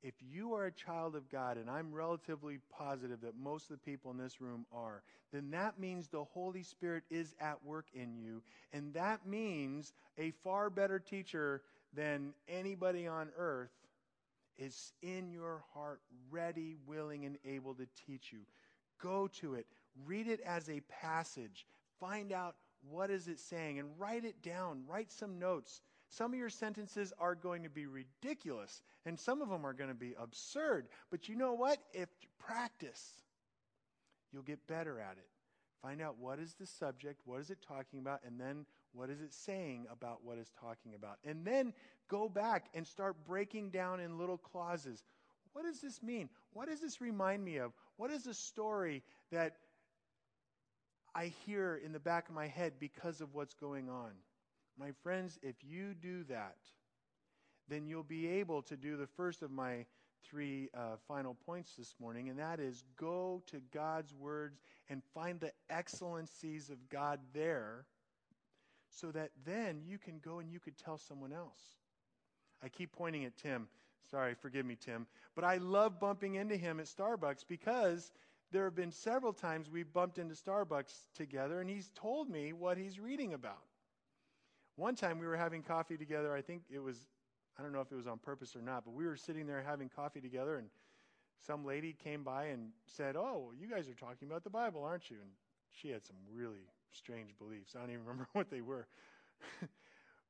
If 0.03 0.15
you 0.33 0.55
are 0.55 0.67
a 0.67 0.73
child 0.73 1.15
of 1.15 1.29
God, 1.29 1.59
and 1.59 1.69
I'm 1.69 1.93
relatively 1.93 2.59
positive 2.71 3.21
that 3.21 3.37
most 3.37 3.71
of 3.71 3.77
the 3.77 3.91
people 3.91 4.11
in 4.11 4.17
this 4.17 4.41
room 4.41 4.65
are, 4.73 5.03
then 5.33 5.51
that 5.51 5.79
means 5.79 6.09
the 6.09 6.25
Holy 6.25 6.63
Spirit 6.63 7.05
is 7.11 7.35
at 7.41 7.65
work 7.65 7.87
in 7.93 8.17
you. 8.17 8.43
And 8.73 8.95
that 8.95 9.27
means 9.27 9.93
a 10.17 10.33
far 10.43 10.71
better 10.71 10.99
teacher 10.99 11.63
than 11.95 12.33
anybody 12.49 13.07
on 13.07 13.29
earth 13.37 13.71
is 14.59 14.93
in 15.03 15.31
your 15.31 15.63
heart, 15.75 16.01
ready, 16.31 16.77
willing, 16.87 17.25
and 17.25 17.37
able 17.45 17.75
to 17.75 17.87
teach 18.07 18.33
you. 18.33 18.41
Go 19.03 19.29
to 19.41 19.55
it. 19.55 19.67
Read 20.07 20.29
it 20.29 20.41
as 20.41 20.69
a 20.69 20.81
passage. 21.03 21.67
Find 21.99 22.33
out 22.33 22.57
what 22.89 23.11
is 23.11 23.29
it 23.29 23.39
saying 23.39 23.79
and 23.79 23.89
write 23.99 24.25
it 24.25 24.43
down. 24.43 24.83
Write 24.87 25.13
some 25.13 25.39
notes. 25.39 25.83
Some 26.11 26.33
of 26.33 26.38
your 26.38 26.51
sentences 26.51 27.12
are 27.18 27.37
going 27.37 27.62
to 27.62 27.70
be 27.70 27.87
ridiculous 27.87 28.83
and 29.07 29.18
some 29.18 29.40
of 29.40 29.49
them 29.49 29.64
are 29.64 29.73
going 29.73 29.90
to 29.90 29.94
be 29.94 30.14
absurd. 30.20 30.88
But 31.11 31.29
you 31.29 31.37
know 31.37 31.55
what? 31.55 31.79
If 31.92 32.09
you 32.20 32.29
practice, 32.38 33.12
you'll 34.33 34.42
get 34.42 34.66
better 34.66 34.99
at 34.99 35.12
it. 35.12 35.29
Find 35.83 36.03
out 36.03 36.16
what 36.18 36.38
is 36.38 36.55
the 36.55 36.66
subject, 36.66 37.23
what 37.25 37.40
is 37.40 37.49
it 37.49 37.59
talking 37.66 38.01
about, 38.01 38.20
and 38.27 38.38
then 38.38 38.66
what 38.92 39.09
is 39.09 39.20
it 39.23 39.33
saying 39.33 39.87
about 39.90 40.18
what 40.23 40.37
it's 40.37 40.51
talking 40.61 40.94
about. 40.94 41.18
And 41.25 41.44
then 41.44 41.73
go 42.09 42.29
back 42.29 42.66
and 42.75 42.87
start 42.87 43.16
breaking 43.25 43.70
down 43.70 44.01
in 44.01 44.18
little 44.18 44.37
clauses. 44.37 45.03
What 45.53 45.64
does 45.64 45.81
this 45.81 46.03
mean? 46.03 46.29
What 46.53 46.68
does 46.68 46.81
this 46.81 47.01
remind 47.01 47.44
me 47.44 47.59
of? 47.59 47.73
What 47.96 48.11
is 48.11 48.25
the 48.25 48.35
story 48.35 49.03
that 49.31 49.57
I 51.14 51.33
hear 51.46 51.81
in 51.83 51.92
the 51.92 52.01
back 52.01 52.29
of 52.29 52.35
my 52.35 52.49
head 52.49 52.75
because 52.79 53.20
of 53.20 53.35
what's 53.35 53.55
going 53.55 53.88
on? 53.88 54.11
My 54.81 54.93
friends, 55.03 55.38
if 55.43 55.57
you 55.62 55.93
do 55.93 56.25
that, 56.31 56.57
then 57.69 57.87
you'll 57.87 58.03
be 58.03 58.27
able 58.27 58.62
to 58.62 58.77
do 58.79 58.97
the 58.97 59.07
first 59.07 59.43
of 59.43 59.51
my 59.51 59.85
three 60.25 60.71
uh, 60.75 60.97
final 61.07 61.37
points 61.45 61.75
this 61.77 61.95
morning, 62.01 62.31
and 62.31 62.38
that 62.38 62.61
is 62.61 62.83
go 62.97 63.43
to 63.49 63.61
God's 63.75 64.14
words 64.14 64.62
and 64.88 65.03
find 65.12 65.38
the 65.38 65.53
excellencies 65.69 66.71
of 66.71 66.88
God 66.88 67.21
there 67.35 67.85
so 68.88 69.11
that 69.11 69.33
then 69.45 69.83
you 69.85 69.99
can 69.99 70.19
go 70.19 70.38
and 70.38 70.51
you 70.51 70.59
could 70.59 70.79
tell 70.79 70.97
someone 70.97 71.35
else. 71.35 71.61
I 72.62 72.71
keep 72.71 72.90
pointing 72.93 73.27
at 73.27 73.37
Tim. 73.37 73.69
Sorry, 74.11 74.35
forgive 74.35 74.64
me, 74.64 74.79
Tim. 74.81 75.07
But 75.35 75.45
I 75.45 75.59
love 75.59 76.01
bumping 76.01 76.37
into 76.37 76.57
him 76.57 76.81
at 76.81 76.87
Starbucks 76.87 77.45
because 77.47 78.12
there 78.51 78.64
have 78.64 78.75
been 78.75 78.93
several 78.93 79.35
times 79.35 79.69
we've 79.69 79.93
bumped 79.93 80.19
into 80.19 80.35
Starbucks 80.35 80.95
together 81.14 81.61
and 81.61 81.69
he's 81.69 81.90
told 81.95 82.31
me 82.31 82.55
what 82.55 82.79
he's 82.79 82.99
reading 82.99 83.35
about. 83.35 83.70
One 84.81 84.95
time 84.95 85.19
we 85.19 85.27
were 85.27 85.37
having 85.37 85.62
coffee 85.62 85.99
together. 85.99 86.35
I 86.35 86.40
think 86.40 86.62
it 86.71 86.79
was, 86.79 86.97
I 87.59 87.62
don't 87.62 87.71
know 87.71 87.83
if 87.83 87.93
it 87.93 87.97
was 87.97 88.07
on 88.07 88.16
purpose 88.16 88.57
or 88.57 88.62
not, 88.62 88.87
but 88.87 88.95
we 88.95 89.05
were 89.05 89.14
sitting 89.14 89.47
there 89.47 89.62
having 89.62 89.90
coffee 89.90 90.23
together 90.23 90.57
and 90.57 90.69
some 91.47 91.66
lady 91.66 91.93
came 91.93 92.25
by 92.25 92.47
and 92.47 92.71
said, 92.87 93.14
Oh, 93.14 93.53
you 93.59 93.69
guys 93.69 93.90
are 93.90 93.95
talking 93.95 94.27
about 94.27 94.43
the 94.43 94.49
Bible, 94.49 94.83
aren't 94.83 95.11
you? 95.11 95.19
And 95.21 95.29
she 95.71 95.90
had 95.90 96.03
some 96.07 96.16
really 96.33 96.64
strange 96.93 97.37
beliefs. 97.38 97.75
I 97.77 97.81
don't 97.81 97.90
even 97.90 98.01
remember 98.07 98.27
what 98.33 98.51
they 98.51 98.62
were. 98.62 98.88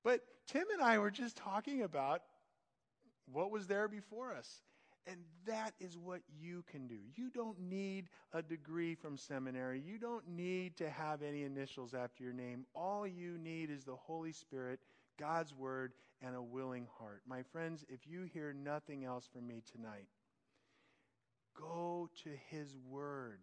but 0.02 0.22
Tim 0.48 0.64
and 0.72 0.82
I 0.82 0.98
were 0.98 1.12
just 1.12 1.36
talking 1.36 1.82
about 1.82 2.22
what 3.30 3.52
was 3.52 3.68
there 3.68 3.86
before 3.86 4.34
us. 4.34 4.62
And 5.06 5.16
that 5.46 5.72
is 5.80 5.96
what 5.96 6.20
you 6.40 6.62
can 6.70 6.86
do. 6.86 6.98
You 7.16 7.30
don't 7.30 7.58
need 7.58 8.08
a 8.32 8.42
degree 8.42 8.94
from 8.94 9.16
seminary. 9.16 9.82
You 9.84 9.98
don't 9.98 10.28
need 10.28 10.76
to 10.76 10.90
have 10.90 11.22
any 11.22 11.42
initials 11.42 11.94
after 11.94 12.22
your 12.22 12.32
name. 12.32 12.66
All 12.74 13.06
you 13.06 13.38
need 13.38 13.70
is 13.70 13.84
the 13.84 13.96
Holy 13.96 14.32
Spirit, 14.32 14.78
God's 15.18 15.54
Word, 15.54 15.92
and 16.22 16.36
a 16.36 16.42
willing 16.42 16.86
heart. 16.98 17.22
My 17.26 17.42
friends, 17.42 17.84
if 17.88 18.06
you 18.06 18.24
hear 18.24 18.52
nothing 18.52 19.04
else 19.04 19.26
from 19.32 19.46
me 19.46 19.62
tonight, 19.72 20.06
go 21.58 22.08
to 22.24 22.30
His 22.50 22.76
Word. 22.88 23.40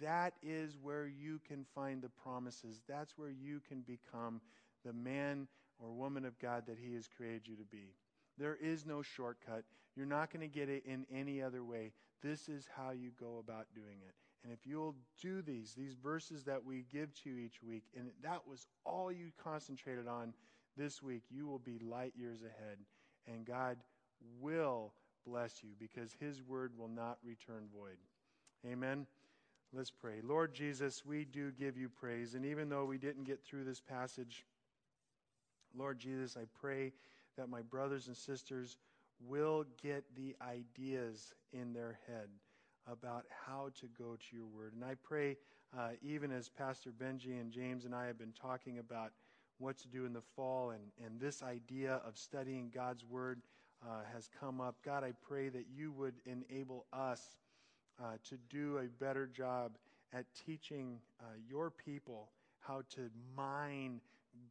That 0.00 0.34
is 0.42 0.76
where 0.80 1.06
you 1.06 1.40
can 1.46 1.66
find 1.74 2.00
the 2.02 2.08
promises. 2.08 2.82
That's 2.88 3.18
where 3.18 3.30
you 3.30 3.60
can 3.68 3.82
become 3.82 4.40
the 4.84 4.92
man 4.92 5.48
or 5.78 5.90
woman 5.90 6.24
of 6.24 6.38
God 6.38 6.64
that 6.66 6.78
He 6.80 6.94
has 6.94 7.08
created 7.08 7.42
you 7.46 7.56
to 7.56 7.64
be. 7.64 7.94
There 8.38 8.56
is 8.60 8.84
no 8.84 9.02
shortcut. 9.02 9.64
You're 9.96 10.06
not 10.06 10.32
going 10.32 10.48
to 10.48 10.52
get 10.52 10.68
it 10.68 10.84
in 10.86 11.06
any 11.12 11.42
other 11.42 11.62
way. 11.62 11.92
This 12.22 12.48
is 12.48 12.68
how 12.76 12.90
you 12.90 13.10
go 13.18 13.38
about 13.38 13.66
doing 13.74 13.98
it. 14.06 14.14
And 14.42 14.52
if 14.52 14.66
you'll 14.66 14.94
do 15.20 15.40
these, 15.40 15.74
these 15.74 15.94
verses 15.94 16.44
that 16.44 16.62
we 16.62 16.84
give 16.92 17.14
to 17.22 17.30
you 17.30 17.38
each 17.38 17.62
week, 17.62 17.84
and 17.96 18.10
that 18.22 18.46
was 18.46 18.66
all 18.84 19.10
you 19.10 19.30
concentrated 19.42 20.06
on 20.06 20.34
this 20.76 21.02
week, 21.02 21.22
you 21.30 21.46
will 21.46 21.58
be 21.58 21.78
light 21.78 22.12
years 22.16 22.40
ahead. 22.42 22.78
And 23.26 23.46
God 23.46 23.78
will 24.40 24.92
bless 25.26 25.62
you 25.62 25.70
because 25.78 26.14
His 26.20 26.42
word 26.42 26.72
will 26.76 26.88
not 26.88 27.18
return 27.24 27.68
void. 27.74 27.96
Amen. 28.66 29.06
Let's 29.72 29.90
pray. 29.90 30.20
Lord 30.22 30.54
Jesus, 30.54 31.04
we 31.04 31.24
do 31.24 31.50
give 31.50 31.76
you 31.76 31.88
praise. 31.88 32.34
And 32.34 32.44
even 32.44 32.68
though 32.68 32.84
we 32.84 32.98
didn't 32.98 33.24
get 33.24 33.42
through 33.42 33.64
this 33.64 33.80
passage, 33.80 34.44
Lord 35.76 35.98
Jesus, 35.98 36.36
I 36.36 36.44
pray 36.60 36.92
that 37.36 37.48
my 37.48 37.62
brothers 37.62 38.06
and 38.06 38.16
sisters 38.16 38.76
will 39.20 39.64
get 39.82 40.04
the 40.16 40.34
ideas 40.42 41.32
in 41.52 41.72
their 41.72 41.98
head 42.06 42.28
about 42.90 43.24
how 43.46 43.70
to 43.80 43.86
go 43.98 44.16
to 44.16 44.36
your 44.36 44.46
word. 44.46 44.74
And 44.74 44.84
I 44.84 44.94
pray, 45.02 45.36
uh, 45.76 45.90
even 46.02 46.30
as 46.30 46.48
Pastor 46.48 46.90
Benji 46.90 47.40
and 47.40 47.50
James 47.50 47.84
and 47.84 47.94
I 47.94 48.06
have 48.06 48.18
been 48.18 48.34
talking 48.40 48.78
about 48.78 49.12
what 49.58 49.78
to 49.78 49.88
do 49.88 50.04
in 50.04 50.12
the 50.12 50.22
fall, 50.36 50.70
and, 50.70 50.82
and 51.04 51.20
this 51.20 51.42
idea 51.42 52.00
of 52.06 52.18
studying 52.18 52.70
God's 52.74 53.04
word 53.04 53.40
uh, 53.82 54.00
has 54.12 54.28
come 54.40 54.60
up. 54.60 54.76
God, 54.84 55.04
I 55.04 55.12
pray 55.26 55.48
that 55.48 55.66
you 55.74 55.92
would 55.92 56.14
enable 56.26 56.86
us 56.92 57.36
uh, 58.02 58.16
to 58.28 58.36
do 58.50 58.78
a 58.78 58.88
better 59.02 59.26
job 59.26 59.72
at 60.12 60.26
teaching 60.46 60.98
uh, 61.20 61.24
your 61.48 61.70
people 61.70 62.30
how 62.60 62.82
to 62.94 63.10
mine 63.36 64.00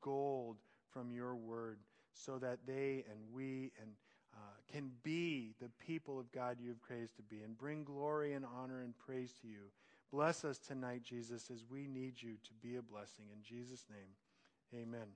gold 0.02 0.58
from 0.92 1.12
your 1.12 1.36
word 1.36 1.80
so 2.14 2.38
that 2.40 2.60
they 2.66 3.04
and 3.10 3.20
we 3.34 3.72
and 3.82 3.92
uh, 4.34 4.38
can 4.72 4.92
be 5.04 5.54
the 5.62 5.70
people 5.86 6.20
of 6.20 6.32
God 6.32 6.58
you 6.60 6.70
have 6.70 6.82
created 6.82 7.16
to 7.16 7.24
be 7.24 7.42
and 7.42 7.58
bring 7.58 7.84
glory 7.84 8.34
and 8.34 8.46
honor 8.46 8.82
and 8.82 8.98
praise 8.98 9.34
to 9.42 9.48
you. 9.48 9.72
Bless 10.12 10.46
us 10.46 10.60
tonight, 10.60 11.02
Jesus, 11.04 11.50
as 11.52 11.66
we 11.70 11.88
need 11.88 12.22
you 12.22 12.34
to 12.44 12.54
be 12.62 12.76
a 12.76 12.82
blessing. 12.82 13.26
In 13.34 13.42
Jesus' 13.42 13.86
name, 13.90 14.82
amen. 14.82 15.08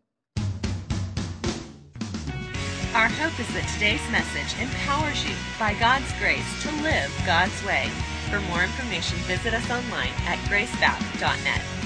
Our 2.96 3.10
hope 3.10 3.40
is 3.40 3.48
that 3.54 3.70
today's 3.76 4.02
message 4.10 4.60
empowers 4.60 5.24
you, 5.24 5.36
by 5.60 5.76
God's 5.78 6.12
grace, 6.18 6.48
to 6.64 6.72
live 6.82 7.14
God's 7.28 7.64
way. 7.64 7.92
For 8.32 8.40
more 8.50 8.64
information, 8.64 9.20
visit 9.30 9.54
us 9.54 9.70
online 9.70 10.14
at 10.26 10.40
gracebath.net. 10.50 11.77